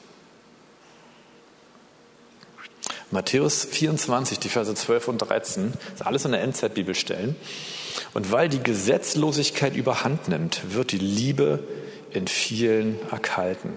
[3.15, 7.36] Matthäus 24, die Verse 12 und 13, das ist alles in der NZ-Bibelstellen.
[8.13, 11.63] Und weil die Gesetzlosigkeit überhand nimmt, wird die Liebe
[12.12, 13.73] in vielen erkalten.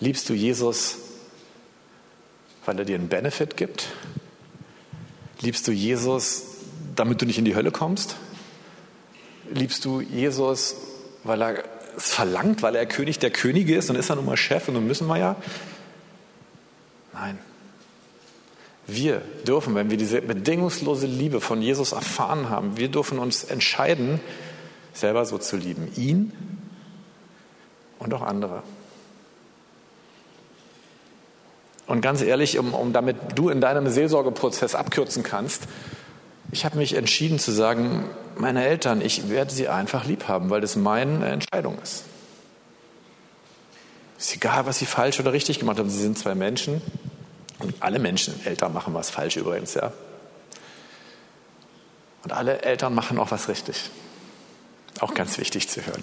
[0.00, 0.98] Liebst du Jesus,
[2.64, 3.88] weil er dir einen Benefit gibt?
[5.40, 6.44] Liebst du Jesus,
[6.94, 8.16] damit du nicht in die Hölle kommst?
[9.52, 10.76] Liebst du Jesus,
[11.24, 11.64] weil er
[11.96, 14.74] es verlangt, weil er König der Könige ist und ist er nun mal Chef und
[14.74, 15.36] nun müssen wir ja?
[17.12, 17.38] Nein.
[18.86, 24.20] Wir dürfen, wenn wir diese bedingungslose Liebe von Jesus erfahren haben, wir dürfen uns entscheiden,
[24.94, 25.92] selber so zu lieben.
[25.96, 26.32] Ihn
[27.98, 28.62] und auch andere.
[31.86, 35.64] Und ganz ehrlich, um, um damit du in deinem Seelsorgeprozess abkürzen kannst,
[36.50, 38.04] ich habe mich entschieden zu sagen,
[38.36, 42.04] meine Eltern, ich werde sie einfach lieb haben, weil das meine Entscheidung ist.
[44.18, 45.88] Ist egal, was sie falsch oder richtig gemacht haben.
[45.88, 46.82] Sie sind zwei Menschen.
[47.60, 49.92] Und alle Menschen, Eltern machen was falsch übrigens, ja.
[52.24, 53.90] Und alle Eltern machen auch was richtig.
[55.00, 56.02] Auch ganz wichtig zu hören.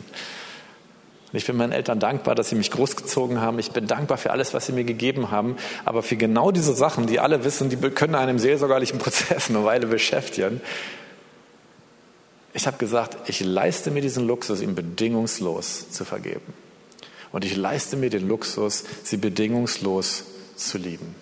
[1.32, 3.60] Und ich bin meinen Eltern dankbar, dass sie mich großgezogen haben.
[3.60, 5.58] Ich bin dankbar für alles, was sie mir gegeben haben.
[5.84, 9.88] Aber für genau diese Sachen, die alle wissen, die können einem seelsorgerlichen Prozess eine Weile
[9.88, 10.62] beschäftigen.
[12.54, 16.54] Ich habe gesagt, ich leiste mir diesen Luxus, ihm bedingungslos zu vergeben.
[17.36, 20.24] Und ich leiste mir den Luxus, sie bedingungslos
[20.56, 21.14] zu lieben.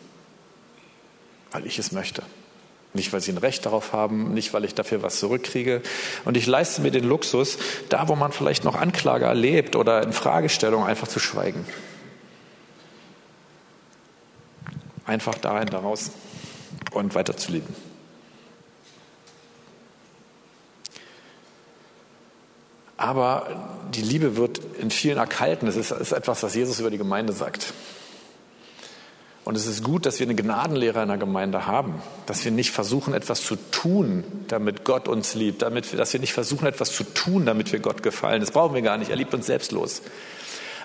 [1.52, 2.22] Weil ich es möchte.
[2.94, 5.82] Nicht, weil sie ein Recht darauf haben, nicht, weil ich dafür was zurückkriege.
[6.24, 7.58] Und ich leiste mir den Luxus,
[7.90, 11.66] da wo man vielleicht noch Anklage erlebt oder in Fragestellung einfach zu schweigen.
[15.08, 16.12] Einfach dahin, daraus
[16.92, 17.74] und weiter zu lieben.
[22.98, 23.48] Aber
[23.94, 25.66] die Liebe wird in vielen erkalten.
[25.66, 27.74] Das ist, ist etwas, was Jesus über die Gemeinde sagt.
[29.46, 32.72] Und es ist gut, dass wir eine Gnadenlehre in der Gemeinde haben, dass wir nicht
[32.72, 37.04] versuchen, etwas zu tun, damit Gott uns liebt, damit dass wir nicht versuchen, etwas zu
[37.04, 38.40] tun, damit wir Gott gefallen.
[38.40, 39.10] Das brauchen wir gar nicht.
[39.10, 40.02] Er liebt uns selbstlos.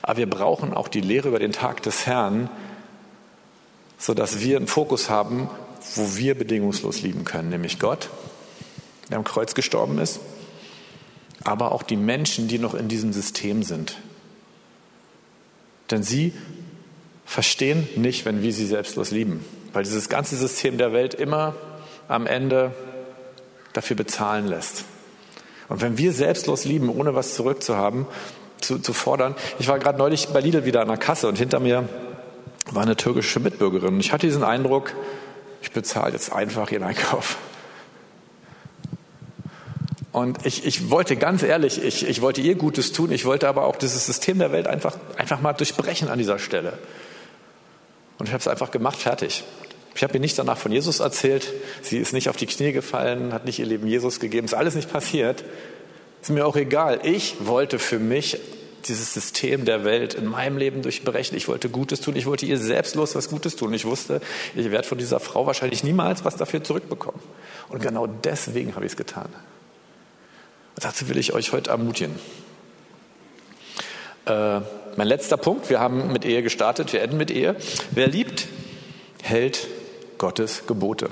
[0.02, 2.50] Aber wir brauchen auch die Lehre über den Tag des Herrn,
[3.96, 5.48] sodass wir einen Fokus haben,
[5.94, 8.08] wo wir bedingungslos lieben können, nämlich Gott,
[9.08, 10.20] der am Kreuz gestorben ist,
[11.44, 13.98] aber auch die Menschen, die noch in diesem System sind.
[15.90, 16.32] Denn sie
[17.24, 21.54] verstehen nicht, wenn wir sie selbstlos lieben, weil dieses ganze System der Welt immer
[22.08, 22.74] am Ende
[23.72, 24.84] dafür bezahlen lässt.
[25.68, 28.06] Und wenn wir selbstlos lieben, ohne was zurückzuhaben,
[28.60, 29.34] zu, zu fordern.
[29.58, 31.88] Ich war gerade neulich bei Lidl wieder an der Kasse und hinter mir
[32.70, 33.94] war eine türkische Mitbürgerin.
[33.94, 34.92] Und ich hatte diesen Eindruck,
[35.62, 37.38] ich bezahle jetzt einfach ihren Einkauf.
[40.18, 43.64] Und ich, ich wollte ganz ehrlich, ich, ich wollte ihr Gutes tun, ich wollte aber
[43.64, 46.76] auch dieses System der Welt einfach, einfach mal durchbrechen an dieser Stelle.
[48.18, 49.44] Und ich habe es einfach gemacht, fertig.
[49.94, 51.52] Ich habe ihr nicht danach von Jesus erzählt.
[51.82, 54.46] Sie ist nicht auf die Knie gefallen, hat nicht ihr Leben Jesus gegeben.
[54.46, 55.44] Ist alles nicht passiert.
[56.20, 56.98] Ist mir auch egal.
[57.04, 58.38] Ich wollte für mich
[58.88, 61.36] dieses System der Welt in meinem Leben durchbrechen.
[61.36, 62.16] Ich wollte Gutes tun.
[62.16, 63.72] Ich wollte ihr selbstlos was Gutes tun.
[63.72, 64.20] Ich wusste,
[64.56, 67.20] ich werde von dieser Frau wahrscheinlich niemals was dafür zurückbekommen.
[67.68, 69.28] Und genau deswegen habe ich es getan.
[70.80, 72.14] Dazu will ich euch heute ermutigen.
[74.26, 74.60] Äh,
[74.96, 77.56] mein letzter Punkt, wir haben mit Ehe gestartet, wir enden mit Ehe.
[77.90, 78.46] Wer liebt,
[79.22, 79.66] hält
[80.18, 81.10] Gottes Gebote.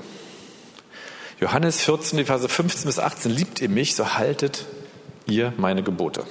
[1.39, 4.65] Johannes 14, die Verse 15 bis 18, liebt ihr mich, so haltet
[5.25, 6.23] ihr meine Gebote.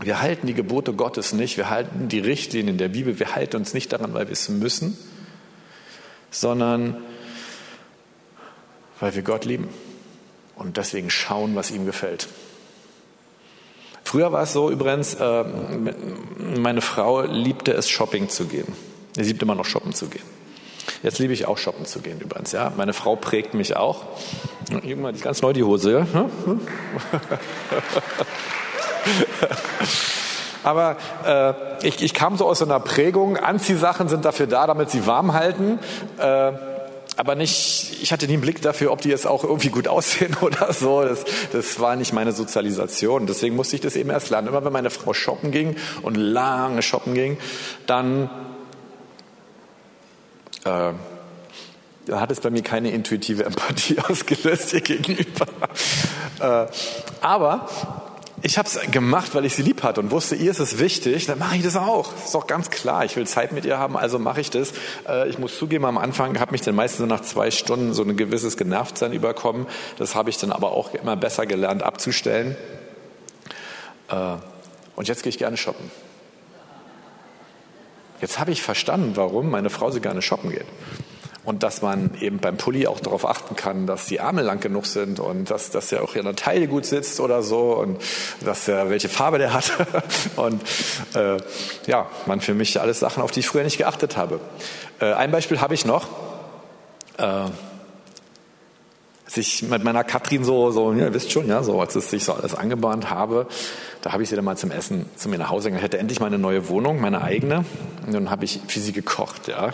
[0.00, 3.72] Wir halten die Gebote Gottes nicht, wir halten die Richtlinien der Bibel, wir halten uns
[3.72, 4.96] nicht daran, weil wir es müssen,
[6.30, 7.02] sondern
[9.00, 9.68] weil wir Gott lieben
[10.62, 12.28] und deswegen schauen, was ihm gefällt.
[14.04, 15.44] Früher war es so übrigens, äh,
[16.56, 18.72] meine Frau liebte es, shopping zu gehen.
[19.14, 20.24] Sie liebt immer noch shoppen zu gehen.
[21.02, 22.52] Jetzt liebe ich auch shoppen zu gehen übrigens.
[22.52, 24.04] Ja, meine Frau prägt mich auch.
[24.70, 26.06] Irgendwann ist ganz neu die Hose.
[26.12, 26.28] Ja?
[30.64, 30.96] Aber
[31.26, 33.36] äh, ich, ich kam so aus so einer Prägung.
[33.36, 35.78] Anziehsachen sind dafür da, damit sie warm halten.
[36.18, 36.52] Äh,
[37.16, 40.36] aber nicht, ich hatte nie einen Blick dafür, ob die jetzt auch irgendwie gut aussehen
[40.40, 41.02] oder so.
[41.02, 43.26] Das, das war nicht meine Sozialisation.
[43.26, 44.48] Deswegen musste ich das eben erst lernen.
[44.48, 47.36] Immer wenn meine Frau shoppen ging und lange shoppen ging,
[47.86, 48.30] dann
[50.64, 50.92] äh,
[52.10, 55.46] hat es bei mir keine intuitive Empathie ausgelöst ihr gegenüber.
[56.40, 56.66] Äh,
[57.20, 57.68] aber
[58.42, 61.26] ich habe es gemacht, weil ich sie lieb hatte und wusste, ihr ist es wichtig,
[61.26, 62.12] dann mache ich das auch.
[62.16, 63.04] Ist doch ganz klar.
[63.04, 64.72] Ich will Zeit mit ihr haben, also mache ich das.
[65.08, 68.02] Äh, ich muss zugeben, am Anfang habe mich dann meistens so nach zwei Stunden so
[68.02, 69.66] ein gewisses Genervtsein überkommen.
[69.96, 72.56] Das habe ich dann aber auch immer besser gelernt abzustellen.
[74.08, 74.34] Äh,
[74.96, 75.90] und jetzt gehe ich gerne shoppen.
[78.20, 80.66] Jetzt habe ich verstanden, warum meine Frau so gerne shoppen geht.
[81.44, 84.86] Und dass man eben beim Pulli auch darauf achten kann, dass die Arme lang genug
[84.86, 88.00] sind und dass, dass er auch in der Taille gut sitzt oder so und
[88.44, 89.72] dass er welche Farbe der hat.
[90.36, 90.62] und
[91.14, 91.38] äh,
[91.86, 94.38] ja, man für mich alles Sachen, auf die ich früher nicht geachtet habe.
[95.00, 96.06] Äh, ein Beispiel habe ich noch.
[97.18, 97.46] Äh,
[99.32, 102.34] als ich mit meiner Katrin so, so, ihr wisst schon, ja, so, als ich so
[102.34, 103.46] alles angebahnt habe,
[104.02, 105.78] da habe ich sie dann mal zum Essen zu mir nach Hause gegangen.
[105.78, 107.64] Ich hatte endlich meine neue Wohnung, meine eigene.
[108.06, 109.70] Und dann habe ich für sie gekocht, ja.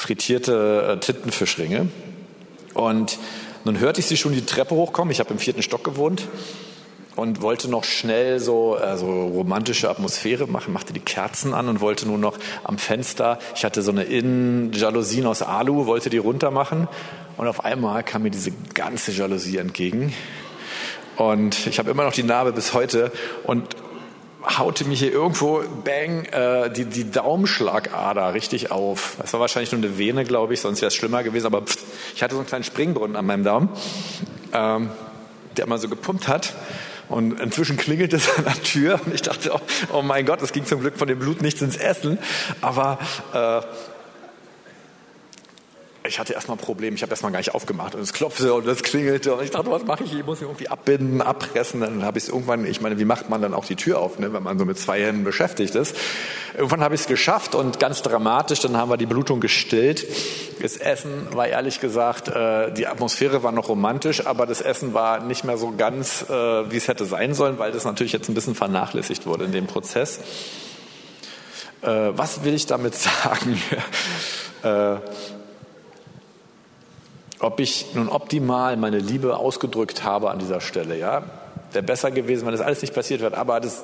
[0.00, 1.88] Frittierte äh, Tintenfischringe.
[2.72, 3.18] Und
[3.64, 5.12] nun hörte ich sie schon die Treppe hochkommen.
[5.12, 6.26] Ich habe im vierten Stock gewohnt
[7.16, 12.06] und wollte noch schnell so also romantische Atmosphäre machen, machte die Kerzen an und wollte
[12.06, 16.88] nur noch am Fenster, ich hatte so eine Innenjalousien aus Alu, wollte die runter machen
[17.36, 20.14] und auf einmal kam mir diese ganze Jalousie entgegen.
[21.16, 23.12] Und ich habe immer noch die Narbe bis heute
[23.44, 23.76] und
[24.44, 29.16] haute mir hier irgendwo, bang, äh, die, die Daumenschlagader richtig auf.
[29.20, 31.46] Das war wahrscheinlich nur eine Vene, glaube ich, sonst wäre es schlimmer gewesen.
[31.46, 31.78] Aber pff,
[32.14, 33.68] ich hatte so einen kleinen Springbrunnen an meinem Daumen,
[34.52, 34.90] ähm,
[35.56, 36.54] der immer so gepumpt hat.
[37.08, 39.60] Und inzwischen klingelt es an der Tür und ich dachte, oh,
[39.92, 42.18] oh mein Gott, es ging zum Glück von dem Blut nichts ins Essen.
[42.60, 42.98] Aber
[43.34, 43.60] äh,
[46.10, 48.66] ich hatte erstmal ein Problem, ich habe erstmal gar nicht aufgemacht und es klopfte und
[48.66, 50.12] es klingelte und ich dachte, was mache ich?
[50.12, 51.82] Ich muss irgendwie abbinden, abpressen.
[51.82, 54.18] Dann habe ich es irgendwann, ich meine, wie macht man dann auch die Tür auf,
[54.18, 55.94] ne, wenn man so mit zwei Händen beschäftigt ist?
[56.56, 60.04] Irgendwann habe ich es geschafft und ganz dramatisch, dann haben wir die Blutung gestillt.
[60.60, 65.20] Das Essen war ehrlich gesagt, äh, die Atmosphäre war noch romantisch, aber das Essen war
[65.20, 68.34] nicht mehr so ganz, äh, wie es hätte sein sollen, weil das natürlich jetzt ein
[68.34, 70.18] bisschen vernachlässigt wurde in dem Prozess.
[71.82, 73.62] Äh, was will ich damit sagen?
[74.64, 74.96] Äh,
[77.40, 80.98] ob ich nun optimal meine Liebe ausgedrückt habe an dieser Stelle.
[80.98, 81.24] Ja,
[81.72, 83.36] wäre besser gewesen, wenn das alles nicht passiert wäre.
[83.36, 83.82] Aber das,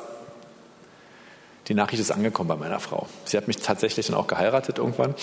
[1.69, 3.07] die Nachricht ist angekommen bei meiner Frau.
[3.25, 5.15] Sie hat mich tatsächlich dann auch geheiratet irgendwann.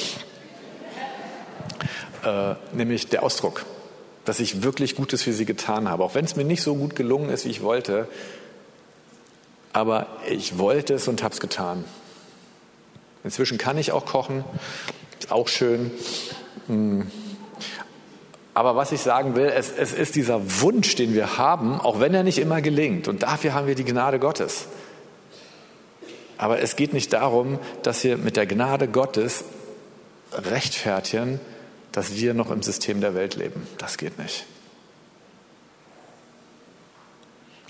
[2.24, 3.66] Äh, nämlich der Ausdruck,
[4.26, 6.96] dass ich wirklich Gutes für sie getan habe, auch wenn es mir nicht so gut
[6.96, 8.08] gelungen ist, wie ich wollte.
[9.74, 11.84] Aber ich wollte es und habe es getan.
[13.24, 14.44] Inzwischen kann ich auch kochen,
[15.20, 15.92] ist auch schön.
[16.68, 17.12] Hm.
[18.54, 22.14] Aber was ich sagen will, es, es ist dieser Wunsch, den wir haben, auch wenn
[22.14, 23.08] er nicht immer gelingt.
[23.08, 24.68] Und dafür haben wir die Gnade Gottes.
[26.38, 29.44] Aber es geht nicht darum, dass wir mit der Gnade Gottes
[30.34, 31.40] rechtfertigen,
[31.92, 33.68] dass wir noch im System der Welt leben.
[33.78, 34.46] Das geht nicht.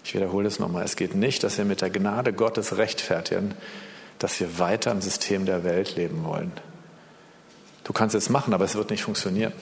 [0.04, 0.84] Ich wiederhole es nochmal.
[0.84, 3.54] Es geht nicht, dass wir mit der Gnade Gottes rechtfertigen,
[4.19, 6.52] dass wir weiter im System der Welt leben wollen.
[7.84, 9.54] Du kannst es machen, aber es wird nicht funktionieren.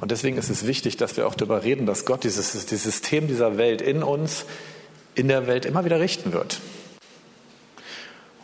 [0.00, 3.28] Und deswegen ist es wichtig, dass wir auch darüber reden, dass Gott dieses, dieses System
[3.28, 4.44] dieser Welt in uns,
[5.14, 6.60] in der Welt immer wieder richten wird.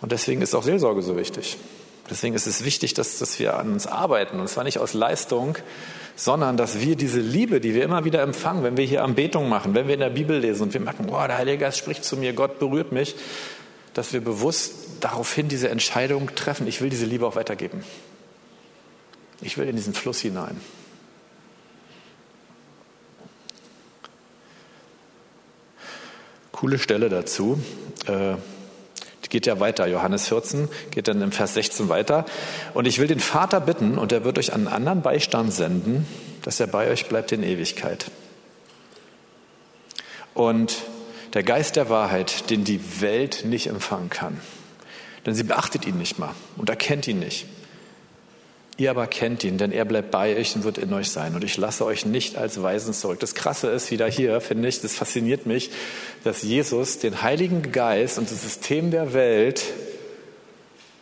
[0.01, 1.57] Und deswegen ist auch Seelsorge so wichtig.
[2.11, 4.39] Deswegen ist es wichtig, dass, dass wir an uns arbeiten.
[4.39, 5.57] Und zwar nicht aus Leistung,
[6.15, 9.75] sondern dass wir diese Liebe, die wir immer wieder empfangen, wenn wir hier Anbetung machen,
[9.75, 12.17] wenn wir in der Bibel lesen und wir merken, boah, der Heilige Geist spricht zu
[12.17, 13.17] mir, Gott berührt mich,
[13.95, 17.85] dass wir bewusst daraufhin diese Entscheidung treffen, ich will diese Liebe auch weitergeben.
[19.41, 20.61] Ich will in diesen Fluss hinein.
[26.57, 27.61] Coole Stelle dazu.
[28.07, 28.37] Äh,
[29.25, 29.87] die geht ja weiter.
[29.87, 32.25] Johannes 14 geht dann im Vers 16 weiter.
[32.73, 36.07] Und ich will den Vater bitten, und er wird euch einen anderen Beistand senden,
[36.43, 38.11] dass er bei euch bleibt in Ewigkeit.
[40.33, 40.77] Und
[41.35, 44.41] der Geist der Wahrheit, den die Welt nicht empfangen kann.
[45.27, 47.47] Denn sie beachtet ihn nicht mal und erkennt ihn nicht.
[48.79, 51.35] Ihr aber kennt ihn, denn er bleibt bei euch und wird in euch sein.
[51.35, 53.19] Und ich lasse euch nicht als Weisen zurück.
[53.21, 55.71] Das Krasse ist wieder hier, finde ich, das fasziniert mich,
[56.25, 59.65] dass Jesus den Heiligen Geist und das System der Welt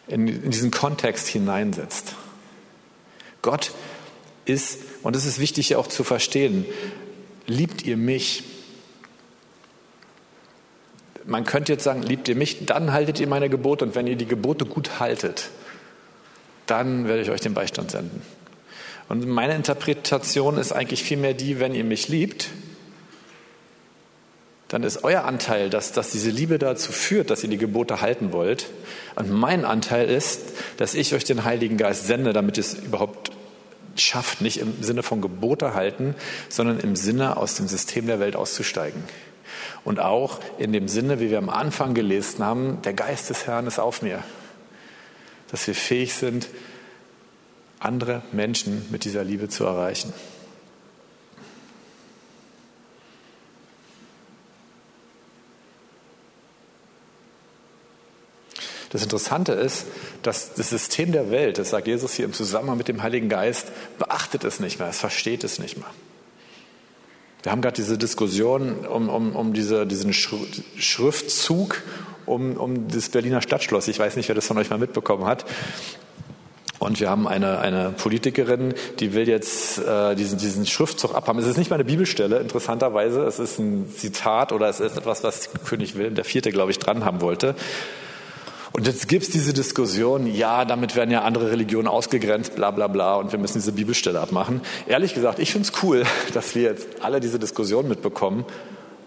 [0.06, 2.14] in, in diesen Kontext hineinsetzt.
[3.42, 3.72] Gott
[4.44, 6.66] ist, und das ist wichtig auch zu verstehen,
[7.46, 8.44] liebt ihr mich?
[11.24, 14.16] Man könnte jetzt sagen, liebt ihr mich, dann haltet ihr meine Gebote und wenn ihr
[14.16, 15.50] die Gebote gut haltet,
[16.66, 18.22] dann werde ich euch den Beistand senden.
[19.08, 22.48] Und meine Interpretation ist eigentlich vielmehr die, wenn ihr mich liebt,
[24.68, 28.32] dann ist euer Anteil, dass, dass diese Liebe dazu führt, dass ihr die Gebote halten
[28.32, 28.70] wollt.
[29.14, 30.40] Und mein Anteil ist,
[30.78, 33.30] dass ich euch den Heiligen Geist sende, damit ihr es überhaupt
[33.94, 36.16] schafft, nicht im Sinne von Gebote halten,
[36.48, 39.04] sondern im Sinne aus dem System der Welt auszusteigen.
[39.84, 43.66] Und auch in dem Sinne, wie wir am Anfang gelesen haben, der Geist des Herrn
[43.66, 44.24] ist auf mir
[45.54, 46.48] dass wir fähig sind,
[47.78, 50.12] andere Menschen mit dieser Liebe zu erreichen.
[58.90, 59.86] Das Interessante ist,
[60.22, 63.70] dass das System der Welt, das sagt Jesus hier im Zusammenhang mit dem Heiligen Geist,
[63.96, 65.90] beachtet es nicht mehr, es versteht es nicht mehr.
[67.44, 71.80] Wir haben gerade diese Diskussion um, um, um diese, diesen Schriftzug
[72.26, 73.88] um, um das Berliner Stadtschloss.
[73.88, 75.44] Ich weiß nicht, wer das von euch mal mitbekommen hat.
[76.80, 81.38] Und wir haben eine, eine Politikerin, die will jetzt äh, diesen, diesen Schriftzug abhaben.
[81.38, 83.22] Es ist nicht mal eine Bibelstelle, interessanterweise.
[83.22, 87.04] Es ist ein Zitat oder es ist etwas, was König Wilhelm IV., glaube ich, dran
[87.04, 87.54] haben wollte.
[88.72, 92.88] Und jetzt gibt es diese Diskussion, ja, damit werden ja andere Religionen ausgegrenzt, bla bla
[92.88, 94.62] bla, und wir müssen diese Bibelstelle abmachen.
[94.88, 96.02] Ehrlich gesagt, ich finde es cool,
[96.34, 98.44] dass wir jetzt alle diese Diskussion mitbekommen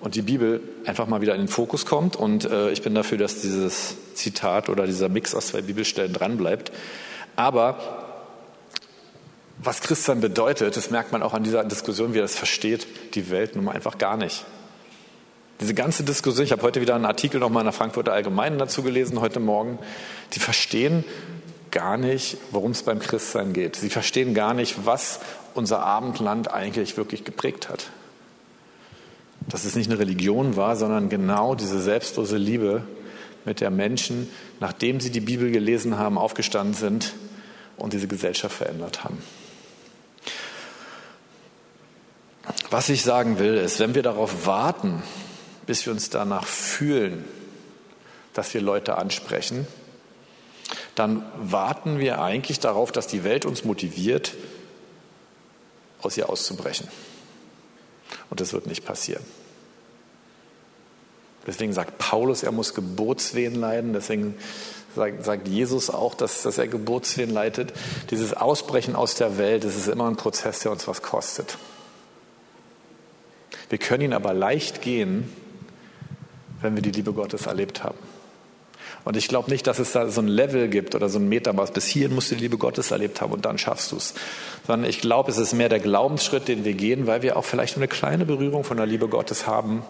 [0.02, 2.16] und die Bibel einfach mal wieder in den Fokus kommt.
[2.16, 6.72] Und äh, ich bin dafür, dass dieses Zitat oder dieser Mix aus zwei Bibelstellen dranbleibt.
[7.36, 7.78] Aber
[9.58, 13.30] was Christian bedeutet, das merkt man auch an dieser Diskussion, wie er das versteht, die
[13.32, 14.46] Welt nun mal einfach gar nicht.
[15.60, 18.84] Diese ganze Diskussion, ich habe heute wieder einen Artikel nochmal in der Frankfurter Allgemeinen dazu
[18.84, 19.80] gelesen, heute Morgen,
[20.34, 21.04] die verstehen
[21.72, 23.76] gar nicht, worum es beim Christsein geht.
[23.76, 25.20] Sie verstehen gar nicht, was
[25.56, 27.90] unser Abendland eigentlich wirklich geprägt hat
[29.48, 32.84] dass es nicht eine Religion war, sondern genau diese selbstlose Liebe,
[33.48, 34.30] mit der Menschen,
[34.60, 37.14] nachdem sie die Bibel gelesen haben, aufgestanden sind
[37.78, 39.24] und diese Gesellschaft verändert haben.
[42.70, 45.02] Was ich sagen will, ist, wenn wir darauf warten,
[45.66, 47.24] bis wir uns danach fühlen,
[48.34, 49.66] dass wir Leute ansprechen,
[50.96, 54.34] dann warten wir eigentlich darauf, dass die Welt uns motiviert,
[56.02, 56.88] aus ihr auszubrechen.
[58.30, 59.24] Und das wird nicht passieren.
[61.46, 63.94] Deswegen sagt Paulus, er muss Geburtswehen leiden.
[63.94, 64.36] Deswegen
[64.96, 67.72] sagt, Jesus auch, dass, dass er Geburtswehen leitet.
[68.12, 71.58] Dieses Ausbrechen aus der Welt, das ist immer ein Prozess, der uns was kostet.
[73.70, 75.32] Wir können ihn aber leicht gehen,
[76.62, 77.98] wenn wir die Liebe Gottes erlebt haben.
[79.04, 81.72] Und ich glaube nicht, dass es da so ein Level gibt oder so ein Metermaß.
[81.72, 84.14] Bis hierhin musst du die Liebe Gottes erlebt haben und dann schaffst du es.
[84.66, 87.78] Sondern ich glaube, es ist mehr der Glaubensschritt, den wir gehen, weil wir auch vielleicht
[87.78, 89.84] nur eine kleine Berührung von der Liebe Gottes haben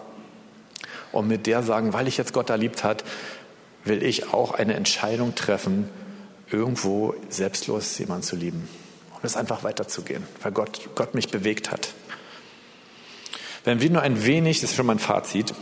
[1.12, 3.04] und mit der sagen, weil ich jetzt Gott erliebt hat,
[3.84, 5.88] will ich auch eine Entscheidung treffen,
[6.50, 8.68] irgendwo selbstlos jemanden zu lieben.
[9.14, 11.92] Um es einfach weiterzugehen, weil Gott, Gott mich bewegt hat.
[13.64, 15.54] Wenn wir nur ein wenig, das ist schon mein Fazit,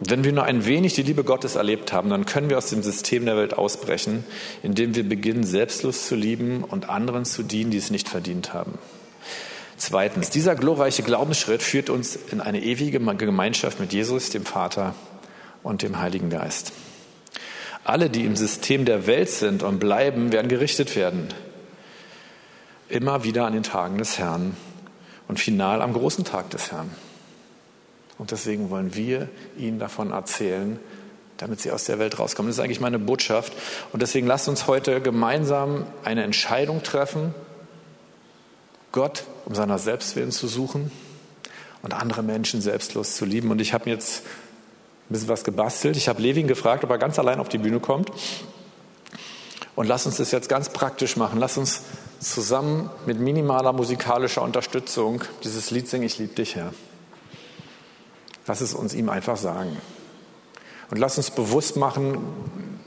[0.00, 2.82] wenn wir nur ein wenig die Liebe Gottes erlebt haben, dann können wir aus dem
[2.82, 4.24] System der Welt ausbrechen,
[4.62, 8.78] indem wir beginnen, selbstlos zu lieben und anderen zu dienen, die es nicht verdient haben.
[9.76, 14.94] Zweitens, dieser glorreiche Glaubensschritt führt uns in eine ewige Gemeinschaft mit Jesus, dem Vater
[15.62, 16.72] und dem Heiligen Geist.
[17.84, 21.28] Alle, die im System der Welt sind und bleiben, werden gerichtet werden.
[22.88, 24.56] Immer wieder an den Tagen des Herrn
[25.26, 26.90] und final am großen Tag des Herrn.
[28.18, 30.78] Und deswegen wollen wir ihnen davon erzählen,
[31.36, 32.50] damit sie aus der Welt rauskommen.
[32.50, 33.52] Das ist eigentlich meine Botschaft.
[33.92, 37.34] Und deswegen lasst uns heute gemeinsam eine Entscheidung treffen,
[38.92, 40.90] Gott um seiner selbst willen zu suchen
[41.82, 43.50] und andere Menschen selbstlos zu lieben.
[43.50, 45.96] Und ich habe jetzt ein bisschen was gebastelt.
[45.96, 48.10] Ich habe Levin gefragt, ob er ganz allein auf die Bühne kommt.
[49.76, 51.38] Und lass uns das jetzt ganz praktisch machen.
[51.38, 51.82] Lass uns
[52.18, 56.72] zusammen mit minimaler musikalischer Unterstützung dieses Lied singen, ich liebe dich, Herr.
[58.48, 59.76] Lass es uns ihm einfach sagen.
[60.90, 62.18] Und lass uns bewusst machen,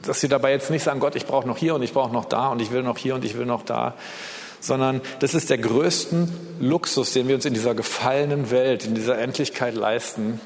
[0.02, 2.26] dass wir dabei jetzt nicht sagen, Gott, ich brauche noch hier und ich brauche noch
[2.26, 3.94] da und ich will noch hier und ich will noch da,
[4.60, 6.28] sondern das ist der größte
[6.60, 10.42] Luxus, den wir uns in dieser gefallenen Welt, in dieser Endlichkeit leisten,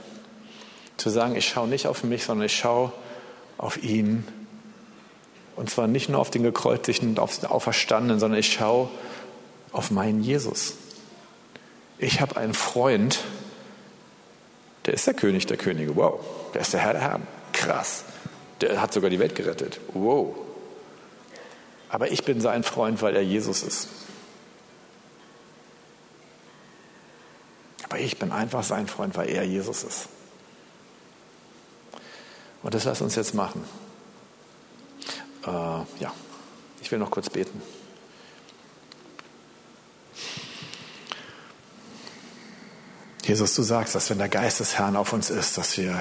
[0.98, 2.92] zu sagen, ich schaue nicht auf mich, sondern ich schaue
[3.58, 4.28] auf ihn.
[5.56, 8.90] Und zwar nicht nur auf den gekreuzigten und auf den Auferstandenen, sondern ich schaue
[9.72, 10.74] auf meinen Jesus.
[11.98, 13.20] Ich habe einen Freund,
[14.86, 15.96] der ist der König der Könige.
[15.96, 16.20] Wow,
[16.54, 17.28] der ist der Herr der Herren.
[17.54, 18.04] Krass.
[18.62, 19.80] Der hat sogar die Welt gerettet.
[19.94, 20.36] Wow.
[21.90, 23.90] Aber ich bin sein Freund, weil er Jesus ist.
[27.84, 30.08] Aber ich bin einfach sein Freund, weil er Jesus ist.
[32.64, 33.64] Und das lass uns jetzt machen.
[35.46, 36.12] Äh, ja,
[36.82, 37.62] ich will noch kurz beten.
[43.26, 46.00] Jesus, du sagst, dass wenn der Geist des Herrn auf uns ist, dass wir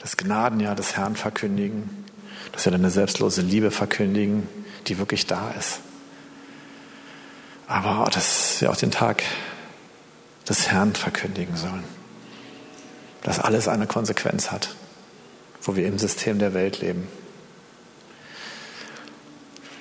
[0.00, 2.04] das Gnadenjahr des Herrn verkündigen,
[2.52, 4.46] dass wir deine selbstlose Liebe verkündigen,
[4.86, 5.80] die wirklich da ist.
[7.66, 9.22] Aber dass wir auch den Tag
[10.50, 11.84] des Herrn verkündigen sollen.
[13.22, 14.74] Dass alles eine Konsequenz hat,
[15.62, 17.08] wo wir im System der Welt leben.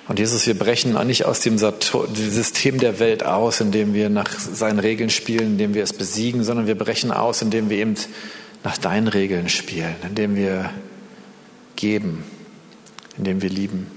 [0.10, 4.80] Und Jesus, wir brechen nicht aus dem System der Welt aus, indem wir nach seinen
[4.80, 7.95] Regeln spielen, indem wir es besiegen, sondern wir brechen aus, indem wir eben
[8.64, 10.72] nach deinen Regeln spielen, indem wir
[11.78, 12.26] geben,
[13.18, 13.88] indem wir lieben.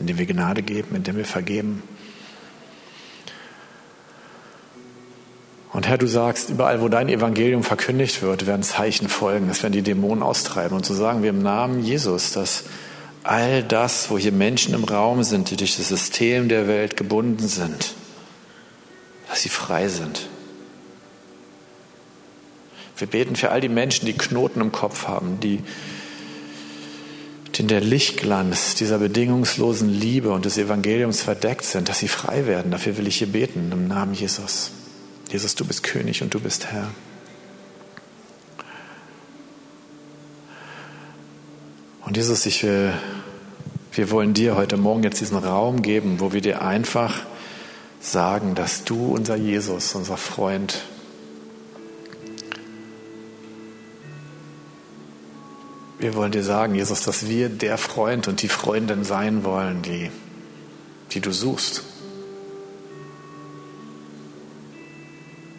[0.00, 1.82] indem wir Gnade geben, indem wir vergeben.
[5.72, 9.74] Und Herr, du sagst, überall, wo dein Evangelium verkündigt wird, werden Zeichen folgen, es werden
[9.74, 10.76] die Dämonen austreiben.
[10.76, 12.64] Und so sagen wir im Namen Jesus, dass
[13.22, 17.48] all das, wo hier Menschen im Raum sind, die durch das System der Welt gebunden
[17.48, 17.94] sind,
[19.28, 20.28] dass sie frei sind.
[22.96, 25.62] Wir beten für all die Menschen, die Knoten im Kopf haben, die,
[27.58, 32.70] in der Lichtglanz dieser bedingungslosen Liebe und des Evangeliums verdeckt sind, dass sie frei werden.
[32.70, 34.70] Dafür will ich hier beten, im Namen Jesus.
[35.30, 36.88] Jesus, du bist König und du bist Herr.
[42.08, 42.94] Und Jesus, ich will,
[43.92, 47.26] wir wollen dir heute Morgen jetzt diesen Raum geben, wo wir dir einfach
[48.00, 50.84] sagen, dass du unser Jesus, unser Freund,
[55.98, 60.10] wir wollen dir sagen, Jesus, dass wir der Freund und die Freundin sein wollen, die,
[61.10, 61.82] die du suchst.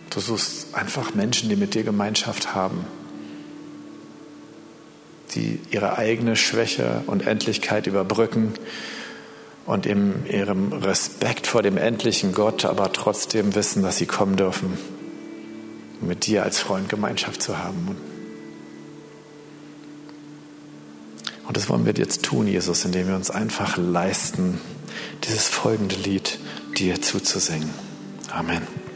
[0.09, 2.87] Du suchst einfach Menschen, die mit dir Gemeinschaft haben
[5.35, 8.53] die ihre eigene Schwäche und Endlichkeit überbrücken
[9.65, 14.77] und in ihrem Respekt vor dem endlichen Gott aber trotzdem wissen, dass sie kommen dürfen,
[16.01, 17.95] um mit dir als Freund Gemeinschaft zu haben.
[21.47, 24.59] Und das wollen wir jetzt tun, Jesus, indem wir uns einfach leisten,
[25.23, 26.39] dieses folgende Lied
[26.77, 27.69] dir zuzusingen.
[28.31, 28.88] Amen.